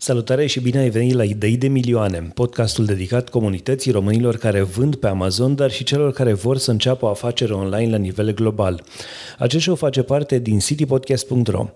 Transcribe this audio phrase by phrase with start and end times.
[0.00, 4.96] Salutare și bine ai venit la Idei de Milioane, podcastul dedicat comunității românilor care vând
[4.96, 8.82] pe Amazon, dar și celor care vor să înceapă o afacere online la nivel global.
[9.38, 11.68] Acest show face parte din citypodcast.ro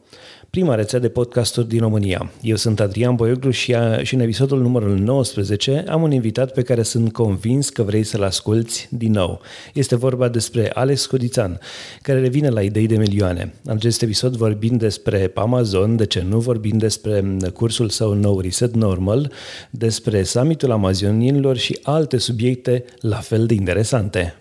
[0.53, 2.31] prima rețea de podcasturi din România.
[2.41, 6.63] Eu sunt Adrian Boioglu și, a, și în episodul numărul 19 am un invitat pe
[6.63, 9.41] care sunt convins că vrei să-l asculți din nou.
[9.75, 11.59] Este vorba despre Alex Codițan,
[12.03, 13.55] care revine la idei de milioane.
[13.65, 18.75] În acest episod vorbim despre Amazon, de ce nu vorbim despre cursul său nou Reset
[18.75, 19.33] Normal,
[19.71, 24.35] despre summitul amazonienilor și alte subiecte la fel de interesante.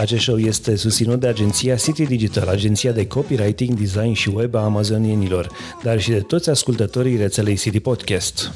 [0.00, 4.64] Acest show este susținut de agenția City Digital, agenția de copywriting, design și web a
[4.64, 5.48] amazonienilor,
[5.82, 8.52] dar și de toți ascultătorii rețelei City Podcast.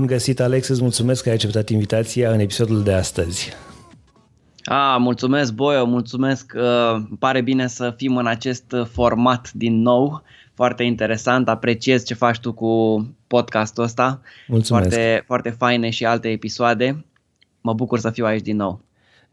[0.00, 3.52] Bun găsit, Alex, îți mulțumesc că ai acceptat invitația în episodul de astăzi.
[4.64, 6.52] A, mulțumesc, Boio, mulțumesc.
[6.56, 10.22] Uh, îmi pare bine să fim în acest format din nou
[10.54, 14.20] foarte interesant, apreciez ce faci tu cu podcastul ăsta.
[14.46, 14.88] Mulțumesc.
[14.88, 17.04] Foarte, foarte faine și alte episoade.
[17.60, 18.80] Mă bucur să fiu aici din nou.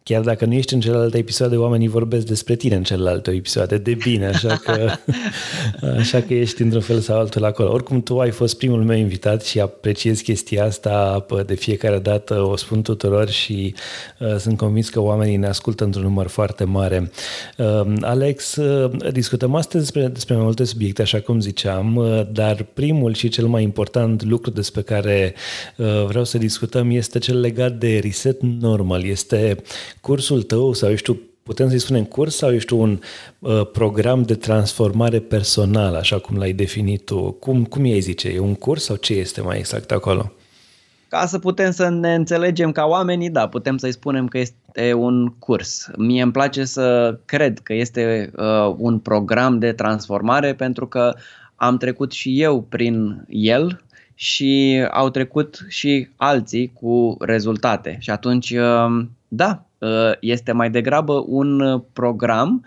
[0.08, 3.94] Chiar dacă nu ești în celelalte episoade, oamenii vorbesc despre tine în celelalte episoade, de
[3.94, 4.92] bine, așa că,
[6.00, 7.72] așa că ești într-un fel sau altul acolo.
[7.72, 12.56] Oricum, tu ai fost primul meu invitat și apreciez chestia asta de fiecare dată, o
[12.56, 13.76] spun tuturor și
[14.20, 17.12] uh, sunt convins că oamenii ne ascultă într-un număr foarte mare.
[17.58, 22.66] Uh, Alex, uh, discutăm astăzi despre, despre mai multe subiecte, așa cum ziceam, uh, dar
[22.74, 25.34] primul și cel mai important lucru despre care
[25.78, 29.06] uh, vreau să discutăm este cel legat de reset normal.
[29.06, 29.58] Este
[30.08, 33.00] cursul tău sau ești tu, putem să-i spunem curs sau ești tu un
[33.40, 37.32] uh, program de transformare personală, așa cum l-ai definit tu?
[37.32, 38.30] Cum, cum ei zice?
[38.30, 40.32] E un curs sau ce este mai exact acolo?
[41.08, 45.28] Ca să putem să ne înțelegem ca oamenii, da, putem să-i spunem că este un
[45.28, 45.90] curs.
[45.98, 51.14] Mie îmi place să cred că este uh, un program de transformare pentru că
[51.56, 53.82] am trecut și eu prin el
[54.16, 57.98] și au trecut și alții cu rezultate.
[58.00, 59.67] Și atunci, uh, da, Uh,
[60.20, 62.66] este mai degrabă un uh, program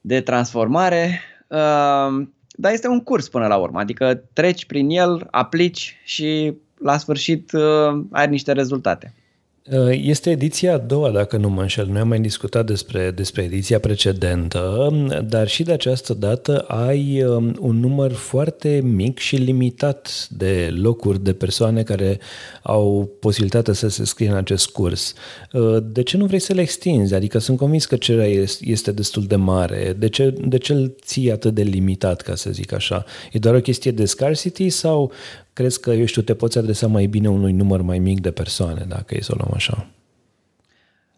[0.00, 5.96] de transformare, uh, dar este un curs până la urmă, adică treci prin el, aplici
[6.04, 7.50] și la sfârșit
[8.10, 9.14] ai niște rezultate.
[9.70, 11.86] Uh, este ediția a doua, dacă nu mă înșel.
[11.86, 14.90] Noi am mai discutat despre, despre ediția precedentă,
[15.28, 21.22] dar și de această dată ai um, un număr foarte mic și limitat de locuri,
[21.22, 22.18] de persoane care
[22.62, 25.14] au posibilitatea să se scrie în acest curs.
[25.52, 27.14] Uh, de ce nu vrei să le extinzi?
[27.14, 29.94] Adică sunt convins că cererea este destul de mare.
[29.98, 33.04] De ce, de ce îl ții atât de limitat, ca să zic așa?
[33.32, 35.12] E doar o chestie de scarcity sau
[35.56, 38.84] crezi că, eu știu, te poți adresa mai bine unui număr mai mic de persoane,
[38.88, 39.86] dacă e să o luăm așa?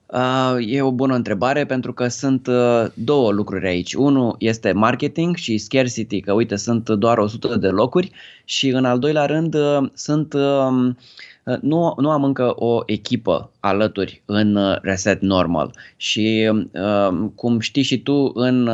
[0.06, 3.94] Uh, e o bună întrebare pentru că sunt uh, două lucruri aici.
[3.94, 8.10] Unul este marketing și scarcity, că uite, sunt doar 100 de locuri
[8.44, 10.90] și în al doilea rând uh, sunt uh,
[11.37, 17.58] Uh, nu, nu am încă o echipă alături în uh, Reset Normal și uh, cum
[17.58, 18.68] știi și tu în,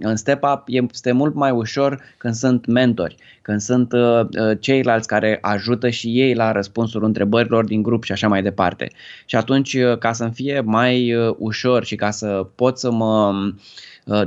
[0.00, 3.92] în Step Up este mult mai ușor când sunt mentori, când sunt
[4.60, 8.90] ceilalți care ajută și ei la răspunsul întrebărilor din grup și așa mai departe.
[9.24, 13.32] Și atunci ca să-mi fie mai ușor și ca să pot să mă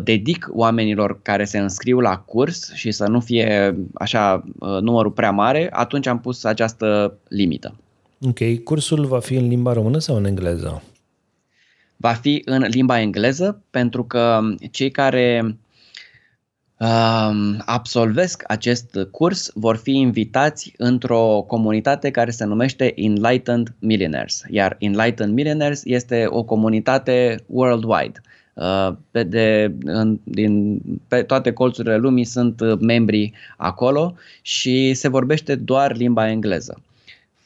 [0.03, 5.69] dedic oamenilor care se înscriu la curs și să nu fie așa numărul prea mare,
[5.72, 7.74] atunci am pus această limită.
[8.28, 10.84] Ok, cursul va fi în limba română sau în engleză?
[11.98, 14.40] Va fi în limba engleză pentru că
[14.72, 15.58] cei care
[16.80, 17.32] uh,
[17.66, 25.34] absolvesc acest curs vor fi invitați într-o comunitate care se numește Enlightened Millionaires, iar Enlightened
[25.34, 28.22] Millionaires este o comunitate worldwide.
[28.54, 35.56] Uh, pe, de, în, din, pe toate colțurile lumii sunt membri acolo și se vorbește
[35.56, 36.81] doar limba engleză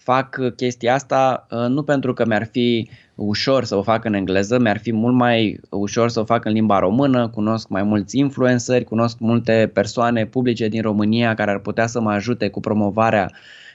[0.07, 4.59] fac chestia asta uh, nu pentru că mi-ar fi ușor să o fac în engleză,
[4.59, 8.83] mi-ar fi mult mai ușor să o fac în limba română, cunosc mai mulți influenceri,
[8.83, 13.31] cunosc multe persoane publice din România care ar putea să mă ajute cu promovarea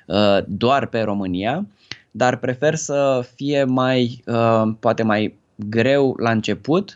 [0.06, 1.66] uh, doar pe România,
[2.10, 6.94] dar prefer să fie mai, uh, poate mai greu la început,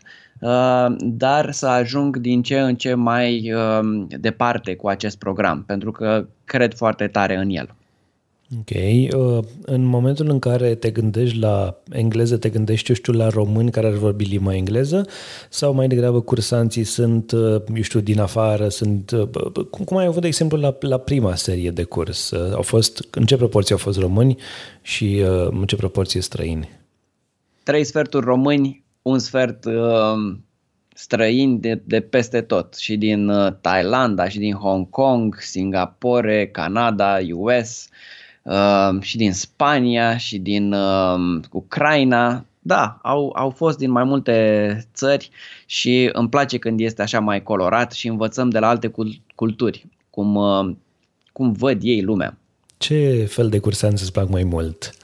[0.99, 3.53] dar să ajung din ce în ce mai
[4.09, 7.75] departe cu acest program, pentru că cred foarte tare în el.
[8.54, 8.70] Ok.
[8.70, 13.70] Uh, în momentul în care te gândești la engleză, te gândești, eu știu, la români
[13.70, 15.08] care ar vorbi limba engleză
[15.48, 19.10] sau mai degrabă cursanții sunt, uh, eu știu, din afară, sunt...
[19.10, 19.28] Uh,
[19.84, 22.32] cum ai avut, de exemplu, la, la prima serie de curs?
[22.32, 24.37] Au fost, în ce proporție au fost români
[24.82, 26.69] și în ce proporție străini?
[27.62, 30.37] Trei sferturi români, un sfert uh,
[30.94, 37.19] străini de, de peste tot și din uh, Thailanda și din Hong Kong, Singapore, Canada,
[37.32, 38.14] US uh,
[39.00, 42.44] și din Spania și din uh, Ucraina.
[42.58, 45.31] Da, au, au fost din mai multe țări
[45.66, 48.93] și îmi place când este așa mai colorat și învățăm de la alte
[49.34, 50.75] culturi, cum, uh,
[51.32, 52.38] cum văd ei lumea.
[52.76, 54.94] Ce fel de cursanți îți plac mai mult?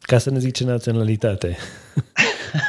[0.00, 1.56] Ca să ne zic ce naționalitate.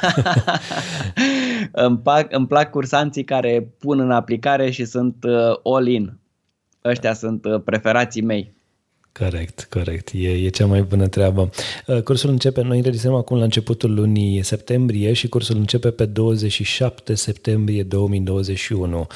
[1.72, 6.18] îmi, plac, îmi plac cursanții care pun în aplicare și sunt uh, all-in.
[6.84, 8.54] Ăștia sunt uh, preferații mei.
[9.20, 10.10] Corect, corect.
[10.14, 11.50] E, e cea mai bună treabă.
[11.88, 17.14] Uh, cursul începe, noi înregistrăm acum la începutul lunii septembrie și cursul începe pe 27
[17.14, 19.08] septembrie 2021.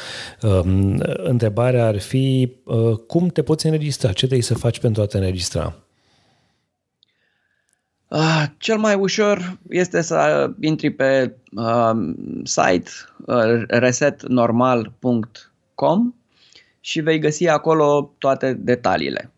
[0.41, 2.51] Um, întrebarea ar fi
[3.07, 4.07] cum te poți înregistra?
[4.07, 5.85] Ce trebuie să faci pentru a te înregistra?
[8.07, 11.91] Uh, cel mai ușor este să intri pe uh,
[12.43, 12.89] site
[13.25, 16.13] uh, resetnormal.com
[16.79, 19.31] și vei găsi acolo toate detaliile,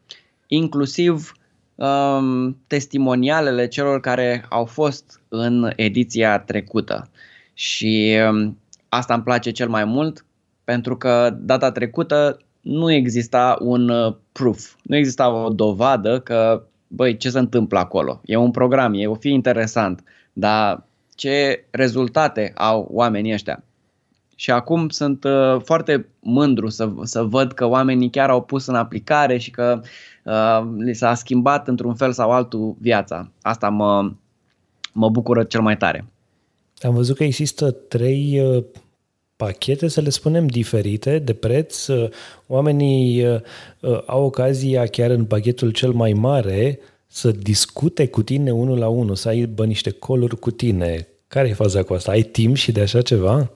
[0.47, 1.31] inclusiv
[1.75, 7.09] um, testimonialele celor care au fost în ediția trecută.
[7.53, 8.57] Și um,
[8.89, 10.25] asta îmi place cel mai mult
[10.63, 17.17] pentru că data trecută nu exista un uh, proof, nu exista o dovadă că băi,
[17.17, 18.21] ce se întâmplă acolo?
[18.25, 20.03] E un program, e o fi interesant,
[20.33, 20.83] dar
[21.15, 23.63] ce rezultate au oamenii ăștia?
[24.39, 28.75] Și acum sunt uh, foarte mândru să, să văd că oamenii chiar au pus în
[28.75, 29.81] aplicare și că
[30.23, 33.31] uh, li s-a schimbat într-un fel sau altul viața.
[33.41, 34.11] Asta mă,
[34.91, 36.05] mă bucură cel mai tare.
[36.81, 38.63] Am văzut că există trei uh,
[39.35, 41.87] pachete, să le spunem, diferite de preț.
[42.47, 43.39] Oamenii uh,
[43.79, 48.87] uh, au ocazia chiar în pachetul cel mai mare să discute cu tine unul la
[48.87, 51.07] unul, să aibă niște coluri cu tine.
[51.27, 52.11] Care e faza cu asta?
[52.11, 53.31] Ai timp și de așa ceva?
[53.31, 53.47] Am, uh,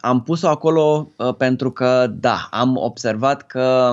[0.00, 3.92] am pus-o acolo pentru că, da, am observat că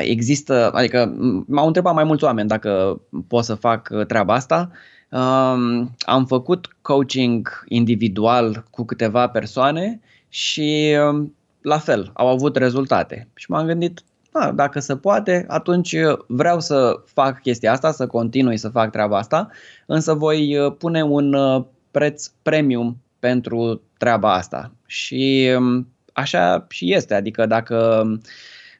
[0.00, 1.14] există, adică
[1.46, 4.70] m-au întrebat mai mulți oameni dacă pot să fac treaba asta
[5.14, 13.28] Um, am făcut coaching individual cu câteva persoane și um, la fel, au avut rezultate.
[13.34, 14.02] Și m-am gândit,
[14.32, 15.96] da, dacă se poate, atunci
[16.26, 19.48] vreau să fac chestia asta, să continui să fac treaba asta,
[19.86, 22.96] însă voi uh, pune un uh, preț premium
[23.28, 24.72] pentru treaba asta.
[24.86, 28.06] Și um, așa și este, adică dacă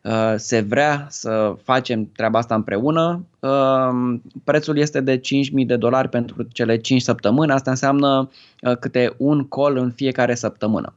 [0.05, 5.21] Uh, se vrea să facem treaba asta împreună, uh, prețul este de 5.000
[5.67, 8.31] de dolari pentru cele 5 săptămâni, asta înseamnă
[8.63, 10.95] uh, câte un call în fiecare săptămână.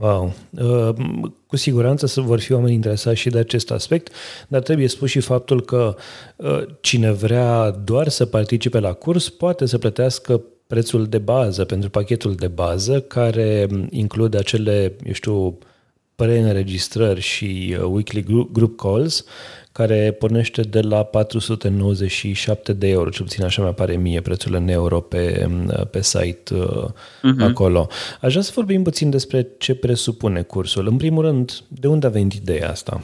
[0.00, 0.32] Wow!
[1.46, 4.12] Cu siguranță să vor fi oameni interesați și de acest aspect,
[4.48, 5.96] dar trebuie spus și faptul că
[6.80, 10.40] cine vrea doar să participe la curs poate să plătească
[10.72, 15.58] prețul de bază pentru pachetul de bază care include acele, eu știu,
[16.14, 19.24] preînregistrări și uh, weekly group calls,
[19.72, 24.68] care pornește de la 497 de euro, cel puțin așa mi apare mie prețul în
[24.68, 27.40] euro pe, um, pe site uh-huh.
[27.40, 27.88] acolo.
[28.20, 30.86] Aș vrea să vorbim puțin despre ce presupune cursul.
[30.86, 33.00] În primul rând, de unde a venit ideea asta?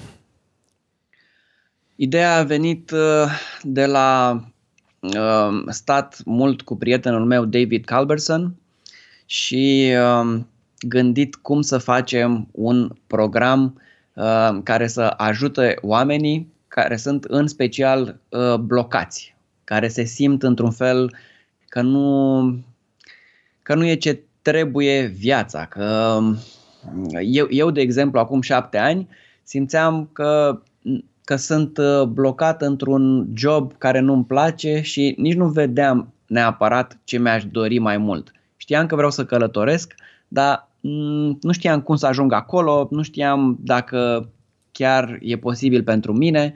[1.97, 3.31] Ideea a venit uh,
[3.63, 4.41] de la
[5.01, 8.55] uh, stat mult cu prietenul meu David Calberson
[9.27, 10.41] și uh,
[10.81, 13.81] gândit cum să facem un program
[14.15, 20.71] uh, care să ajute oamenii care sunt în special uh, blocați, care se simt într-un
[20.71, 21.17] fel
[21.69, 22.65] că nu,
[23.63, 25.67] că nu e ce trebuie viața.
[25.67, 26.39] Că um,
[27.21, 29.09] eu, eu, de exemplu, acum șapte ani
[29.43, 30.63] simțeam că,
[31.29, 37.19] că sunt uh, blocat într-un job care nu-mi place și nici nu vedeam neapărat ce
[37.19, 38.33] mi-aș dori mai mult.
[38.57, 39.95] Știam că vreau să călătoresc,
[40.29, 44.29] dar Mm, nu știam cum să ajung acolo, nu știam dacă
[44.73, 46.55] chiar e posibil pentru mine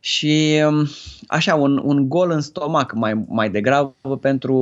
[0.00, 0.88] și mm,
[1.26, 4.56] așa un, un gol în stomac mai, mai degrabă pentru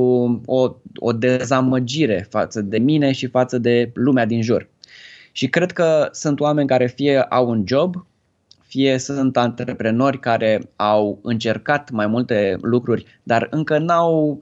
[0.45, 4.69] o, o dezamăgire față de mine și față de lumea din jur.
[5.31, 8.05] Și cred că sunt oameni care fie au un job,
[8.73, 14.39] fie sunt antreprenori care au încercat mai multe lucruri, dar încă n-au,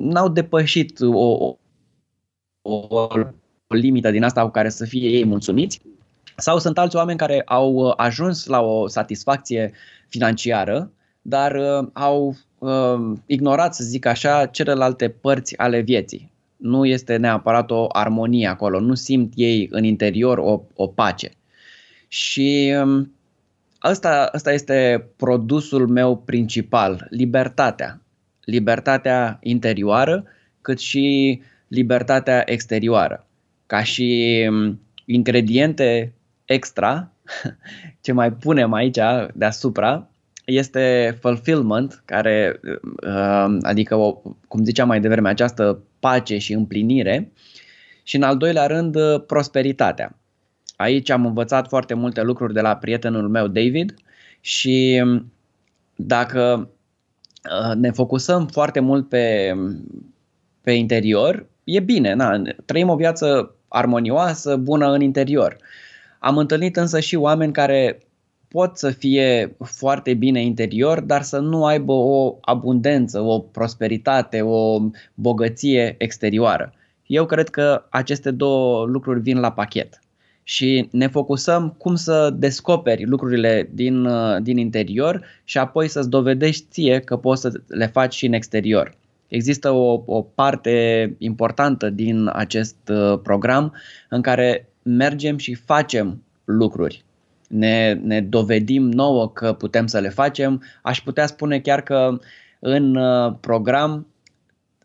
[0.00, 1.56] n-au depășit o,
[2.62, 3.08] o, o
[3.68, 5.80] limită din asta cu care să fie ei mulțumiți
[6.36, 9.72] Sau sunt alți oameni care au uh, ajuns la o satisfacție
[10.08, 10.90] financiară,
[11.22, 16.30] dar uh, au uh, ignorat, să zic așa, celelalte părți ale vieții.
[16.56, 21.30] Nu este neapărat o armonie acolo, nu simt ei în interior o, o pace.
[22.08, 23.15] Și um,
[23.78, 28.00] asta, asta este produsul meu principal, libertatea.
[28.44, 30.24] Libertatea interioară,
[30.60, 33.26] cât și libertatea exterioară.
[33.66, 36.12] Ca și um, ingrediente
[36.44, 37.12] extra,
[38.00, 38.98] ce mai punem aici
[39.34, 40.08] deasupra,
[40.44, 42.60] este fulfillment, care,
[43.06, 44.12] uh, adică, o,
[44.48, 47.32] cum ziceam mai devreme, această pace și împlinire.
[48.02, 50.16] Și în al doilea rând, prosperitatea.
[50.76, 53.94] Aici am învățat foarte multe lucruri de la prietenul meu, David,
[54.40, 55.02] și
[55.96, 56.70] dacă
[57.50, 59.54] uh, ne focusăm foarte mult pe,
[60.60, 65.56] pe interior, e bine, na, trăim o viață armonioasă, bună în interior.
[66.18, 68.00] Am întâlnit însă și oameni care
[68.48, 74.80] pot să fie foarte bine interior, dar să nu aibă o abundență, o prosperitate, o
[75.14, 76.72] bogăție exterioară.
[77.06, 80.00] Eu cred că aceste două lucruri vin la pachet
[80.48, 84.08] și ne focusăm cum să descoperi lucrurile din,
[84.42, 88.94] din interior și apoi să-ți dovedești ție că poți să le faci și în exterior.
[89.28, 93.74] Există o, o parte importantă din acest uh, program
[94.08, 97.04] în care mergem și facem lucruri.
[97.48, 100.62] Ne, ne dovedim nouă că putem să le facem.
[100.82, 102.18] Aș putea spune chiar că
[102.58, 104.06] în uh, program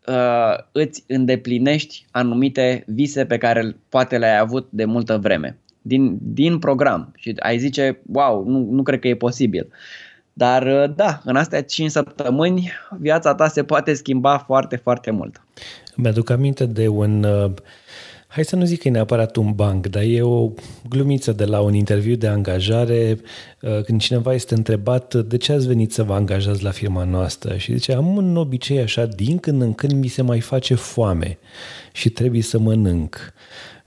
[0.06, 5.58] uh, îți îndeplinești anumite vise pe care poate le-ai avut de multă vreme.
[5.82, 7.12] Din, din program.
[7.16, 9.68] Și ai zice, wow, nu, nu cred că e posibil.
[10.32, 15.42] Dar uh, da, în astea 5 săptămâni viața ta se poate schimba foarte, foarte mult.
[15.96, 17.50] Mi-aduc aminte de un, uh,
[18.32, 20.50] hai să nu zic că e neapărat un banc, dar e o
[20.88, 23.20] glumiță de la un interviu de angajare
[23.60, 27.56] uh, când cineva este întrebat de ce ați venit să vă angajați la firma noastră
[27.56, 31.38] și zice am un obicei așa, din când în când mi se mai face foame
[31.92, 33.32] și trebuie să mănânc.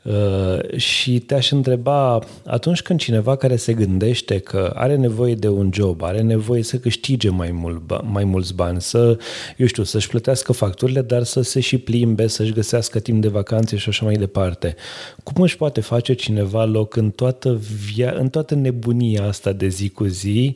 [0.05, 5.69] Uh, și te-aș întreba, atunci când cineva care se gândește că are nevoie de un
[5.73, 9.17] job, are nevoie să câștige mai, mult, mai mulți bani, să,
[9.57, 13.75] eu știu, să-și plătească facturile, dar să se și plimbe, să-și găsească timp de vacanțe
[13.77, 14.75] și așa mai departe,
[15.23, 17.61] cum își poate face cineva loc în toată,
[17.93, 20.55] via, în toată nebunia asta de zi cu zi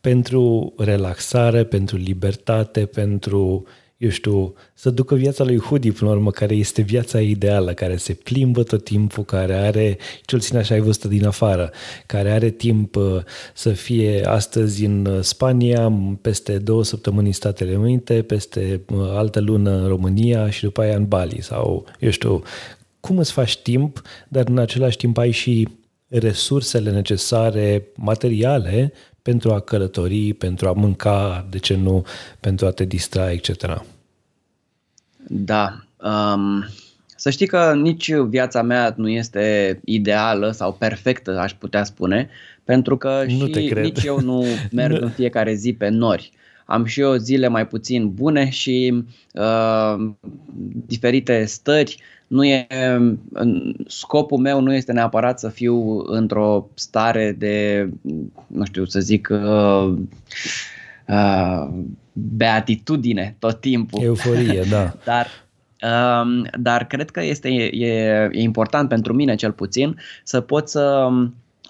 [0.00, 3.66] pentru relaxare, pentru libertate, pentru
[3.98, 7.96] eu știu, să ducă viața lui Hudi, până la urmă, care este viața ideală, care
[7.96, 11.70] se plimbă tot timpul, care are, cel puțin așa ai văzut din afară,
[12.06, 13.22] care are timp uh,
[13.54, 19.40] să fie astăzi în uh, Spania, peste două săptămâni în Statele Unite, peste uh, altă
[19.40, 22.42] lună în România și după aia în Bali sau, eu știu,
[23.00, 25.68] cum îți faci timp, dar în același timp ai și
[26.08, 28.92] resursele necesare materiale
[29.28, 32.04] pentru a călători, pentru a mânca, de ce nu,
[32.40, 33.82] pentru a te distra, etc.
[35.26, 35.84] Da.
[35.96, 36.64] Um,
[37.16, 42.28] să știi că nici viața mea nu este ideală sau perfectă, aș putea spune,
[42.64, 43.84] pentru că nu și te cred.
[43.84, 46.32] nici eu nu merg în fiecare zi pe nori.
[46.64, 50.10] Am și eu zile mai puțin bune și uh,
[50.86, 52.66] diferite stări nu e,
[53.86, 57.88] scopul meu nu este neapărat să fiu într-o stare de,
[58.46, 59.94] nu știu să zic, uh,
[61.06, 61.68] uh,
[62.12, 64.02] beatitudine tot timpul.
[64.02, 64.94] Euforie, da.
[65.04, 65.26] Dar
[66.22, 71.08] um, dar cred că este e, e important pentru mine cel puțin să pot să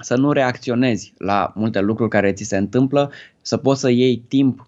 [0.01, 3.11] să nu reacționezi la multe lucruri care ți se întâmplă,
[3.43, 4.67] să poți să iei timp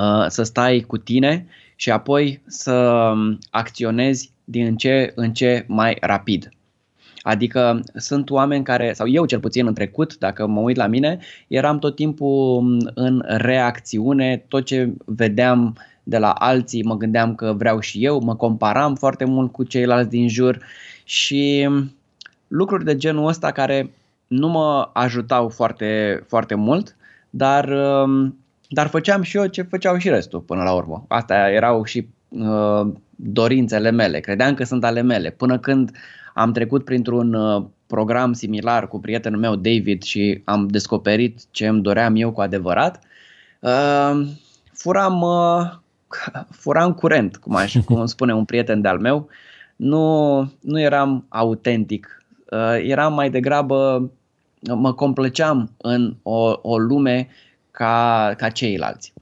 [0.00, 1.46] uh, să stai cu tine
[1.76, 6.48] și apoi să um, acționezi din ce în ce mai rapid.
[7.22, 11.18] Adică sunt oameni care, sau eu cel puțin în trecut, dacă mă uit la mine,
[11.48, 17.52] eram tot timpul um, în reacțiune, tot ce vedeam de la alții mă gândeam că
[17.56, 20.64] vreau și eu, mă comparam foarte mult cu ceilalți din jur
[21.04, 21.94] și um,
[22.48, 23.90] lucruri de genul ăsta care
[24.26, 26.96] nu mă ajutau foarte, foarte mult,
[27.30, 27.74] dar
[28.72, 31.04] dar făceam și eu ce făceau și restul până la urmă.
[31.08, 35.30] Astea erau și uh, dorințele mele, credeam că sunt ale mele.
[35.30, 35.90] Până când
[36.34, 41.82] am trecut printr-un uh, program similar cu prietenul meu David și am descoperit ce îmi
[41.82, 43.02] doream eu cu adevărat,
[43.60, 44.26] uh,
[44.72, 45.72] furam, uh,
[46.62, 49.28] furam curent, cum, aș, cum spune un prieten de-al meu.
[49.76, 54.10] Nu, nu eram autentic, uh, eram mai degrabă,
[54.74, 57.28] mă complăceam în o, o lume
[57.70, 59.12] ca, ca ceilalți.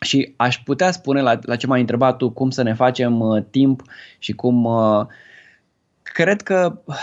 [0.00, 3.42] Și aș putea spune la, la ce m-ai întrebat tu, cum să ne facem uh,
[3.50, 3.82] timp
[4.18, 4.64] și cum.
[4.64, 5.06] Uh,
[6.02, 6.96] cred că uh,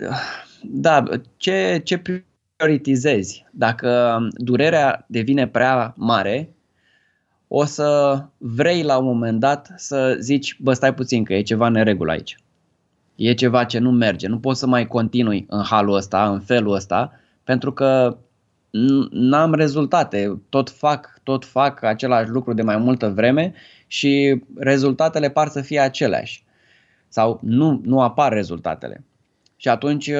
[0.62, 1.02] da,
[1.36, 2.02] ce, ce
[2.56, 3.46] prioritizezi?
[3.50, 6.54] Dacă durerea devine prea mare,
[7.48, 11.68] o să vrei la un moment dat să zici, bă, stai puțin că e ceva
[11.68, 12.36] neregulă aici.
[13.14, 16.74] E ceva ce nu merge, nu poți să mai continui în halul ăsta, în felul
[16.74, 17.12] ăsta,
[17.44, 18.16] pentru că
[19.10, 20.40] n-am rezultate.
[20.48, 23.54] Tot fac, tot fac același lucru de mai multă vreme
[23.86, 26.44] și rezultatele par să fie aceleași.
[27.08, 29.04] Sau nu, nu apar rezultatele.
[29.56, 30.10] Și atunci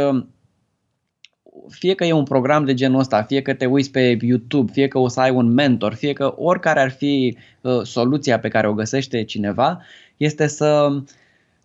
[1.69, 4.89] fie că e un program de genul ăsta, fie că te uiți pe YouTube, fie
[4.89, 8.69] că o să ai un mentor, fie că oricare ar fi uh, soluția pe care
[8.69, 9.83] o găsește cineva,
[10.17, 10.89] este să,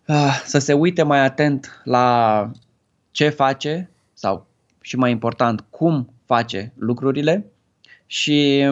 [0.06, 2.50] uh, să se uite mai atent la
[3.10, 4.46] ce face sau
[4.80, 7.46] și mai important cum face lucrurile
[8.06, 8.68] și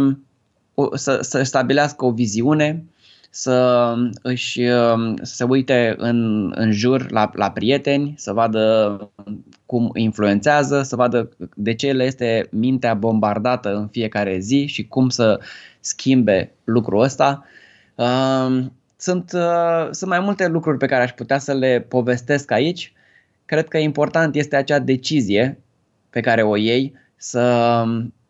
[0.75, 2.85] uh, să, să stabilească o viziune,
[3.31, 4.61] să își
[5.23, 9.11] să se uite în, în jur la, la prieteni, să vadă
[9.67, 15.09] cum influențează, să vadă de ce le este mintea bombardată în fiecare zi și cum
[15.09, 15.41] să
[15.81, 17.45] schimbe lucrul ăsta.
[18.97, 22.93] Sunt, uh, sunt mai multe lucruri pe care aș putea să le povestesc aici.
[23.45, 25.59] Cred că important este acea decizie
[26.11, 26.95] pe care o iei
[27.25, 27.85] să,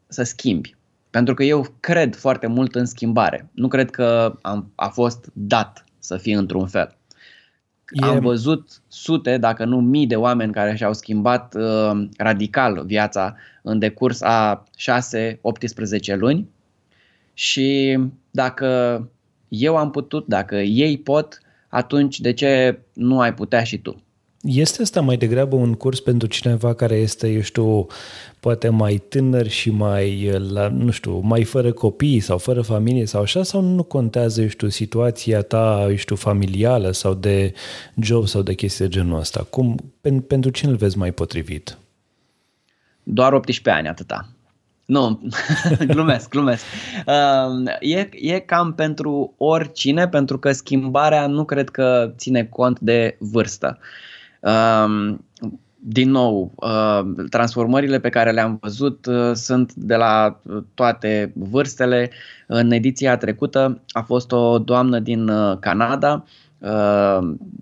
[0.07, 0.77] să schimbi.
[1.11, 3.49] Pentru că eu cred foarte mult în schimbare.
[3.53, 6.97] Nu cred că am, a fost dat să fie într-un fel.
[7.91, 8.05] E...
[8.05, 13.79] Am văzut sute, dacă nu mii de oameni care și-au schimbat uh, radical viața în
[13.79, 14.65] decurs a
[16.15, 16.49] 6-18 luni
[17.33, 17.99] și
[18.31, 18.69] dacă
[19.49, 24.04] eu am putut, dacă ei pot, atunci de ce nu ai putea și tu?
[24.47, 27.87] Este asta mai degrabă un curs pentru cineva care este, eu știu,
[28.41, 33.23] poate mai tânăr și mai, la, nu știu, mai fără copii sau fără familie sau
[33.23, 37.53] așa, sau nu contează, eu știu, situația ta, eu știu, familială sau de
[38.01, 39.47] job sau de chestii de genul ăsta?
[39.51, 41.79] Cum, pen, pentru cine îl vezi mai potrivit?
[43.03, 44.29] Doar 18 ani, atâta.
[44.85, 45.21] Nu,
[45.93, 46.65] glumesc, glumesc.
[47.07, 53.17] Uh, e, e cam pentru oricine, pentru că schimbarea nu cred că ține cont de
[53.19, 53.79] vârstă.
[53.81, 54.13] Uh,
[55.87, 56.53] din nou,
[57.31, 60.41] transformările pe care le-am văzut sunt de la
[60.75, 62.11] toate vârstele.
[62.47, 65.31] În ediția trecută a fost o doamnă din
[65.61, 66.25] Canada,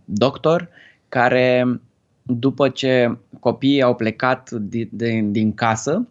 [0.04, 0.68] doctor,
[1.08, 1.80] care
[2.22, 6.08] după ce copiii au plecat din, din, din casă,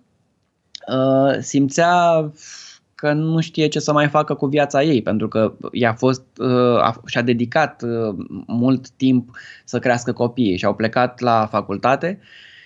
[1.39, 2.31] simțea
[3.01, 6.93] că nu știe ce să mai facă cu viața ei, pentru că i-a fost, uh,
[7.05, 8.15] și-a dedicat uh,
[8.47, 12.19] mult timp să crească copiii și au plecat la facultate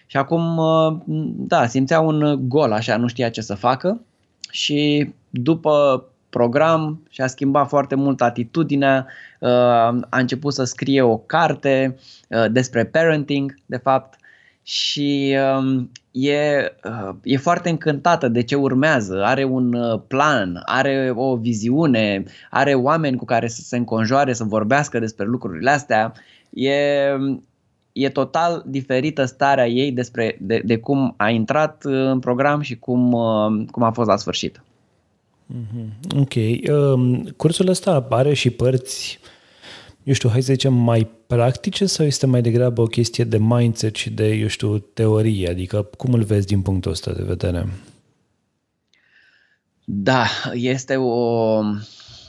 [0.05, 0.97] și acum, uh,
[1.35, 4.01] da, simțea un gol, așa, nu știa ce să facă
[4.49, 9.07] și după program și-a schimbat foarte mult atitudinea,
[10.09, 11.97] a început să scrie o carte
[12.51, 14.19] despre parenting, de fapt,
[14.67, 21.13] și um, e, uh, e foarte încântată de ce urmează, are un uh, plan, are
[21.15, 26.13] o viziune, are oameni cu care să se înconjoare, să vorbească despre lucrurile astea.
[26.49, 26.73] E,
[27.91, 33.11] e total diferită starea ei despre de, de cum a intrat în program și cum,
[33.11, 34.63] uh, cum a fost la sfârșit.
[35.53, 36.19] Mm-hmm.
[36.19, 36.33] Ok.
[36.93, 39.34] Um, cursul ăsta are și părți uh,
[40.05, 43.95] eu știu, hai să zicem, mai practice sau este mai degrabă o chestie de mindset
[43.95, 45.49] și de, eu știu, teorie?
[45.49, 47.67] Adică cum îl vezi din punctul ăsta de vedere?
[49.83, 51.59] Da, este, o,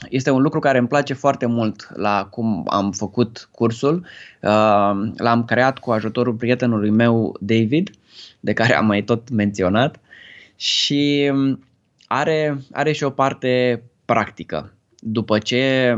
[0.09, 4.05] este un lucru care îmi place foarte mult la cum am făcut cursul.
[4.41, 7.89] Uh, l-am creat cu ajutorul prietenului meu, David,
[8.39, 9.99] de care am mai tot menționat
[10.55, 11.31] și
[12.07, 14.73] are, are și o parte practică.
[14.99, 15.95] După ce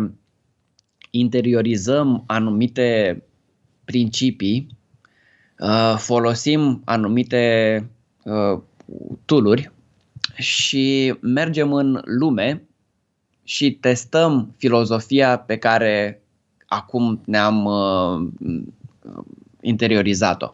[1.09, 3.21] interiorizăm anumite
[3.85, 4.67] principii,
[5.59, 7.85] uh, folosim anumite
[8.23, 8.59] uh,
[9.25, 9.71] tooluri
[10.35, 12.63] și mergem în lume
[13.43, 16.21] și testăm filozofia pe care
[16.65, 18.29] acum ne-am uh,
[19.61, 20.53] interiorizat-o.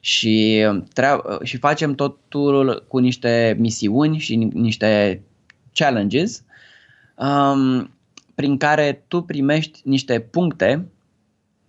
[0.00, 5.22] Și, treab- și facem totul cu niște misiuni și niște
[5.74, 6.44] challenges
[7.16, 7.90] um,
[8.38, 10.88] prin care tu primești niște puncte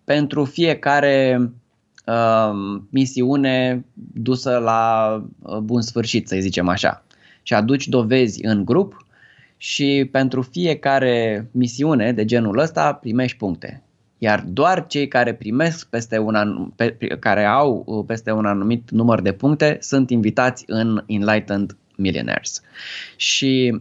[0.03, 1.41] pentru fiecare
[2.05, 7.03] uh, misiune dusă la uh, bun sfârșit, să zicem așa.
[7.43, 9.05] Și aduci dovezi în grup
[9.57, 13.83] și pentru fiecare misiune de genul ăsta primești puncte.
[14.17, 18.89] Iar doar cei care primesc peste un anum, pe, care au uh, peste un anumit
[18.89, 22.61] număr de puncte sunt invitați în Enlightened Millionaires.
[23.15, 23.79] Și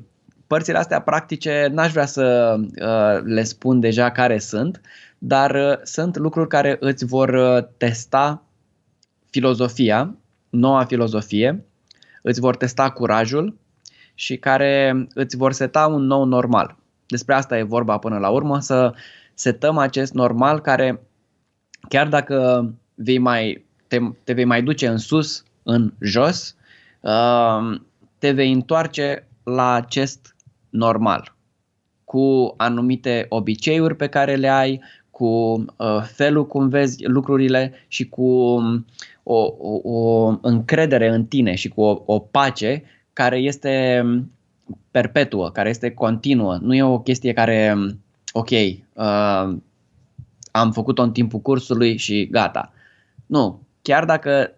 [0.49, 4.81] Părțile astea practice n-aș vrea să uh, le spun deja care sunt,
[5.19, 8.43] dar uh, sunt lucruri care îți vor uh, testa
[9.31, 10.17] filozofia
[10.51, 11.65] noua filozofie,
[12.23, 13.59] îți vor testa curajul
[14.15, 16.77] și care îți vor seta un nou normal.
[17.07, 18.95] Despre asta e vorba până la urmă, să
[19.35, 21.01] setăm acest normal care,
[21.89, 26.57] chiar dacă vei mai, te, te vei mai duce în sus, în jos,
[27.01, 27.81] uh,
[28.19, 30.37] te vei întoarce la acest
[30.71, 31.35] normal,
[32.05, 35.27] cu anumite obiceiuri pe care le ai, cu
[35.77, 38.87] uh, felul cum vezi lucrurile și cu um,
[39.23, 44.31] o, o, o încredere în tine și cu o, o pace care este um,
[44.91, 46.59] perpetuă, care este continuă.
[46.61, 48.01] Nu e o chestie care, um,
[48.33, 49.57] ok, uh,
[50.51, 52.73] am făcut-o în timpul cursului și gata.
[53.27, 54.51] Nu, chiar dacă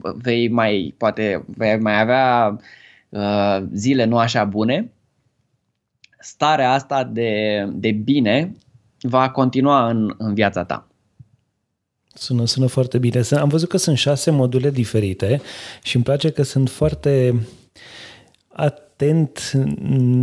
[0.00, 2.58] vei mai, poate vei mai avea
[3.08, 4.92] uh, zile nu așa bune,
[6.28, 8.56] starea asta de, de bine
[9.00, 10.88] va continua în, în viața ta.
[12.14, 13.22] Sună, sună foarte bine.
[13.40, 15.40] Am văzut că sunt șase module diferite
[15.82, 17.42] și îmi place că sunt foarte
[18.48, 19.52] atent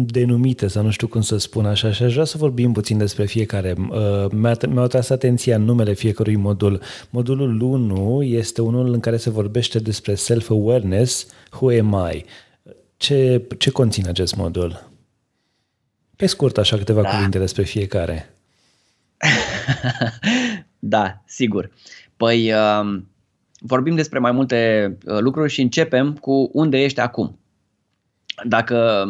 [0.05, 3.25] denumite, sau nu știu cum să spun așa, și aș vrea să vorbim puțin despre
[3.25, 3.75] fiecare.
[3.77, 6.81] Uh, mi-a, mi-a tras atenția numele fiecărui modul.
[7.09, 12.25] Modulul 1 este unul în care se vorbește despre self-awareness, who am I?
[12.97, 14.93] Ce, ce conține acest modul?
[16.15, 17.09] Pe scurt, așa câteva da.
[17.09, 18.33] cuvinte despre fiecare.
[20.79, 21.71] da, sigur.
[22.17, 23.01] Păi uh,
[23.59, 27.39] vorbim despre mai multe uh, lucruri și începem cu unde ești acum.
[28.43, 29.05] Dacă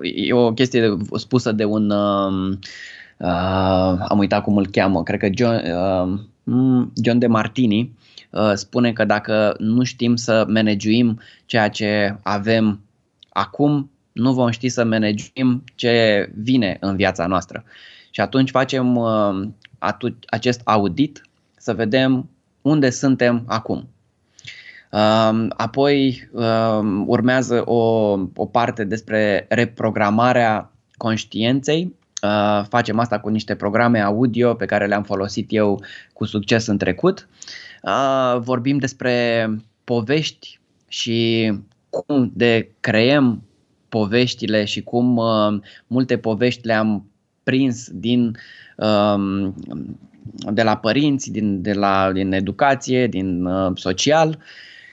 [0.00, 2.56] uh, e o chestie spusă de un uh,
[3.18, 7.96] uh, am uitat cum îl cheamă, cred că John, uh, John de Martini
[8.30, 12.80] uh, spune că dacă nu știm să managuim ceea ce avem
[13.28, 17.64] acum, nu vom ști să managuim ce vine în viața noastră.
[18.10, 19.48] Și atunci facem uh,
[19.78, 21.22] atu- acest audit
[21.56, 22.30] să vedem
[22.62, 23.88] unde suntem acum.
[24.90, 27.80] Uh, apoi uh, urmează o,
[28.34, 31.94] o parte despre reprogramarea conștiinței.
[32.22, 36.78] Uh, facem asta cu niște programe audio pe care le-am folosit eu cu succes în
[36.78, 37.28] trecut.
[37.82, 39.48] Uh, vorbim despre
[39.84, 41.52] povești și
[41.90, 43.42] cum de creăm
[43.94, 47.10] poveștile și cum uh, multe povești le-am
[47.42, 48.36] prins din
[48.76, 49.54] um,
[50.52, 54.38] de la părinți, din, de la, din educație, din uh, social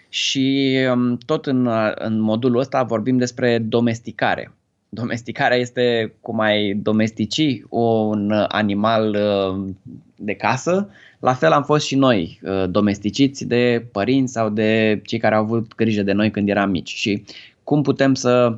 [0.09, 4.51] și um, tot în, în modulul ăsta vorbim despre domesticare.
[4.89, 9.73] Domesticarea este cum ai domestici un animal uh,
[10.15, 15.19] de casă, la fel am fost și noi uh, domesticiți de părinți sau de cei
[15.19, 17.23] care au avut grijă de noi când eram mici și
[17.63, 18.57] cum putem să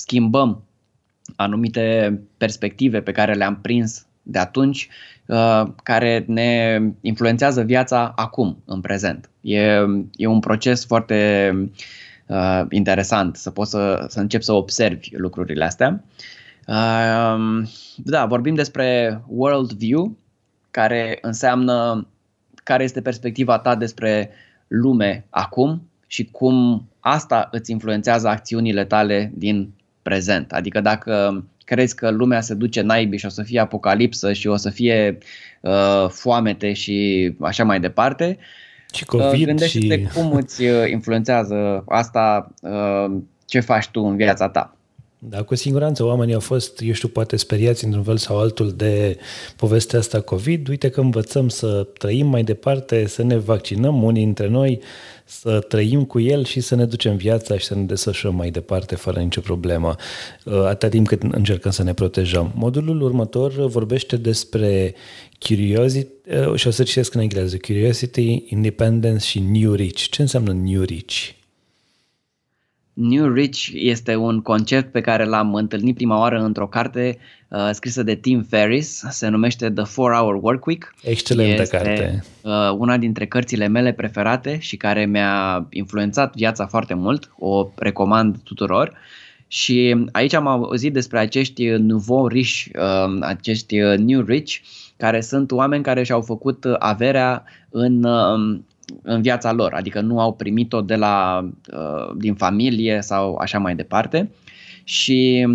[0.00, 0.62] schimbăm
[1.36, 4.88] anumite perspective pe care le-am prins de atunci,
[5.26, 9.30] uh, care ne influențează viața acum, în prezent.
[9.40, 9.60] E,
[10.16, 11.52] e un proces foarte
[12.26, 16.04] uh, interesant să poți să, să începi să observi lucrurile astea.
[16.66, 17.62] Uh,
[17.96, 20.16] da, vorbim despre world view,
[20.70, 22.06] care înseamnă
[22.64, 24.30] care este perspectiva ta despre
[24.68, 29.72] lume acum și cum asta îți influențează acțiunile tale din
[30.10, 30.52] prezent.
[30.52, 34.56] Adică dacă crezi că lumea se duce naibii și o să fie apocalipsă și o
[34.56, 35.18] să fie
[35.60, 38.38] uh, foamete și așa mai departe,
[38.92, 40.06] și COVID uh, gândește-te și...
[40.14, 44.74] cum îți uh, influențează asta uh, ce faci tu în viața ta.
[45.22, 49.18] Da, cu siguranță oamenii au fost, eu știu, poate speriați într-un fel sau altul de
[49.56, 50.68] povestea asta COVID.
[50.68, 54.80] Uite că învățăm să trăim mai departe, să ne vaccinăm unii dintre noi,
[55.24, 58.94] să trăim cu el și să ne ducem viața și să ne desfășurăm mai departe
[58.94, 59.96] fără nicio problemă,
[60.44, 62.52] uh, atâta timp cât încercăm să ne protejăm.
[62.54, 64.94] Modulul următor vorbește despre
[65.38, 66.12] curiosity,
[66.48, 70.00] uh, și o să citesc în engleză, curiosity, independence și new rich.
[70.10, 71.38] Ce înseamnă new rich?
[73.00, 78.02] New Rich este un concept pe care l-am întâlnit prima oară într-o carte uh, scrisă
[78.02, 80.94] de Tim Ferriss, se numește The 4-Hour Workweek.
[81.02, 82.24] Excelentă este, carte.
[82.42, 88.36] Uh, una dintre cărțile mele preferate și care mi-a influențat viața foarte mult, o recomand
[88.44, 88.92] tuturor.
[89.46, 94.56] Și aici am auzit despre acești nouveau rich, uh, acești new rich,
[94.96, 98.60] care sunt oameni care și-au făcut averea în uh,
[99.02, 103.74] în viața lor, adică nu au primit-o de la, uh, din familie sau așa mai
[103.74, 104.30] departe.
[104.84, 105.46] Și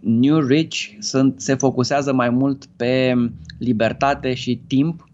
[0.00, 3.14] New Rich sunt, se focusează mai mult pe
[3.58, 5.08] libertate și timp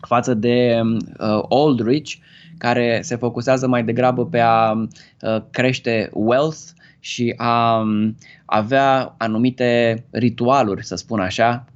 [0.00, 2.14] față de uh, Old Rich,
[2.58, 6.58] care se focusează mai degrabă pe a uh, crește wealth
[7.00, 11.75] și a um, avea anumite ritualuri, să spun așa, uh,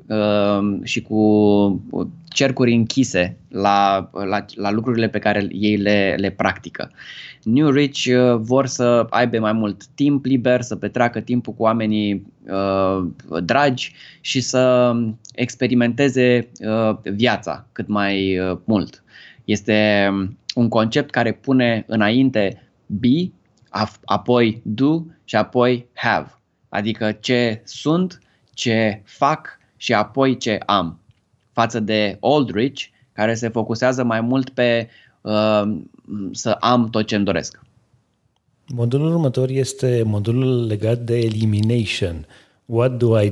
[0.82, 1.82] și cu
[2.28, 6.90] cercuri închise la, la, la lucrurile pe care ei le, le practică.
[7.42, 12.26] New Rich uh, vor să aibă mai mult timp liber, să petreacă timpul cu oamenii
[12.48, 13.06] uh,
[13.42, 14.94] dragi și să
[15.34, 19.02] experimenteze uh, viața cât mai uh, mult.
[19.44, 23.30] Este um, un concept care pune înainte be,
[24.04, 26.34] apoi do și apoi have.
[26.68, 28.20] Adică ce sunt,
[28.54, 30.98] ce fac și apoi ce am.
[31.52, 34.88] Față de Oldrich, care se focusează mai mult pe
[35.20, 35.62] uh,
[36.32, 37.60] să am tot ce îmi doresc.
[38.66, 42.26] Modulul următor este modulul legat de elimination.
[42.64, 43.30] What do I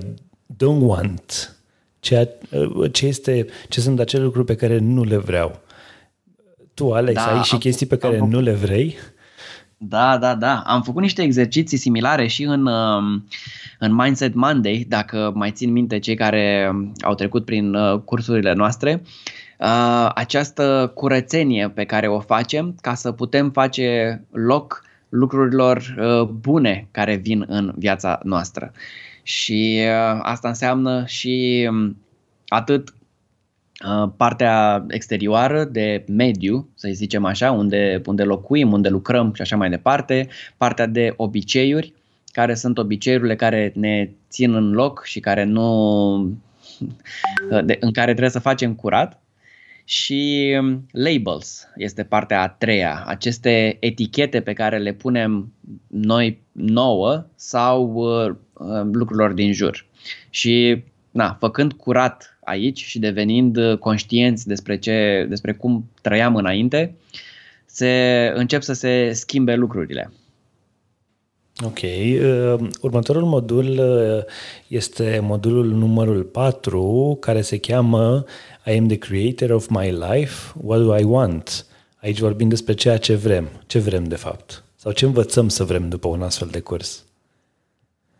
[0.54, 1.56] don't want?
[2.00, 5.60] Ce, uh, ce, este, ce sunt acele lucruri pe care nu le vreau?
[6.74, 8.96] Tu, Alex, da, ai și am, chestii pe care am, nu le vrei?
[9.80, 10.62] Da, da, da.
[10.66, 13.26] Am făcut niște exerciții similare și în, um,
[13.78, 19.02] în Mindset Monday, dacă mai țin minte cei care au trecut prin uh, cursurile noastre.
[19.58, 26.88] Uh, această curățenie pe care o facem ca să putem face loc lucrurilor uh, bune
[26.90, 28.72] care vin în viața noastră.
[29.22, 29.80] Și
[30.22, 31.96] asta înseamnă și um,
[32.48, 32.97] atât Uh,
[34.16, 39.70] partea exterioară de mediu, să zicem așa, unde, unde locuim, unde lucrăm și așa mai
[39.70, 41.92] departe, partea de obiceiuri,
[42.32, 46.38] care sunt obiceiurile care ne țin în loc și care nu,
[47.64, 49.22] de, în care trebuie să facem curat.
[49.84, 55.52] Și um, labels este partea a treia, aceste etichete pe care le punem
[55.86, 59.86] noi nouă sau uh, uh lucrurilor din jur.
[60.30, 66.94] Și na, făcând curat aici și devenind uh, conștienți despre, ce, despre cum trăiam înainte,
[67.66, 70.12] se încep să se schimbe lucrurile.
[71.64, 71.78] Ok.
[71.82, 74.24] Uh, următorul modul uh,
[74.68, 78.24] este modulul numărul 4, care se cheamă
[78.66, 81.66] I am the creator of my life, what do I want?
[82.02, 83.48] Aici vorbim despre ceea ce vrem.
[83.66, 84.64] Ce vrem de fapt?
[84.76, 87.04] Sau ce învățăm să vrem după un astfel de curs?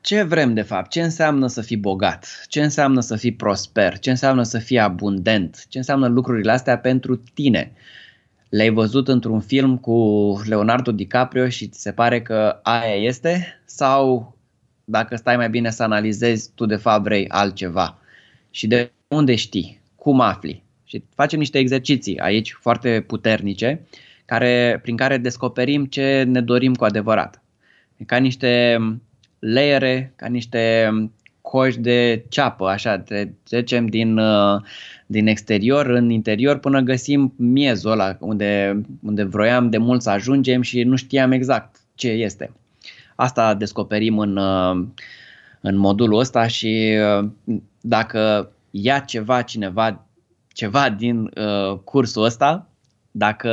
[0.01, 4.11] Ce vrem de fapt, ce înseamnă să fii bogat, ce înseamnă să fii prosper, ce
[4.11, 7.73] înseamnă să fii abundent, ce înseamnă lucrurile astea pentru tine.
[8.49, 9.97] Le-ai văzut într-un film cu
[10.45, 13.61] Leonardo DiCaprio și ți se pare că aia este?
[13.65, 14.37] Sau
[14.85, 17.99] dacă stai mai bine să analizezi, tu de fapt vrei altceva?
[18.51, 19.81] Și de unde știi?
[19.97, 20.63] Cum afli?
[20.85, 23.87] Și facem niște exerciții aici foarte puternice
[24.25, 27.43] care, prin care descoperim ce ne dorim cu adevărat.
[28.07, 28.79] Ca niște
[29.39, 30.91] layere, ca niște
[31.41, 33.05] coși de ceapă, așa,
[33.43, 34.61] trecem din, uh,
[35.07, 40.63] din exterior în interior până găsim miezul ăla unde, unde vroiam de mult să ajungem
[40.63, 42.53] și nu știam exact ce este.
[43.15, 44.87] Asta descoperim în, uh,
[45.61, 47.29] în modulul ăsta și uh,
[47.81, 50.09] dacă ia ceva cineva
[50.59, 52.69] ceva din uh, cursul ăsta,
[53.11, 53.53] dacă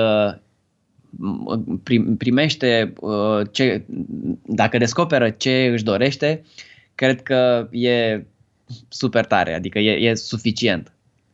[2.18, 3.84] primește uh, ce,
[4.46, 6.44] dacă descoperă ce își dorește,
[6.96, 8.26] cred că e
[8.88, 10.94] super tare, adică e, e suficient.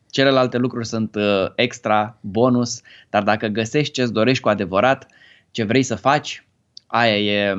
[0.10, 5.08] Celelalte lucruri sunt uh, extra, bonus, dar dacă găsești ce îți dorești cu adevărat,
[5.52, 6.46] ce vrei să faci,
[6.88, 7.56] aia e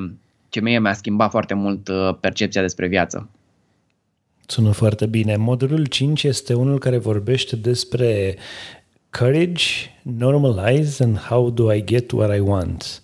[0.48, 3.28] ce mie mi-a schimbat foarte mult uh, percepția despre viață.
[4.46, 5.36] Sună foarte bine.
[5.36, 8.36] Modulul 5 este unul care vorbește despre
[9.12, 13.02] courage, normalize and how do I get what I want?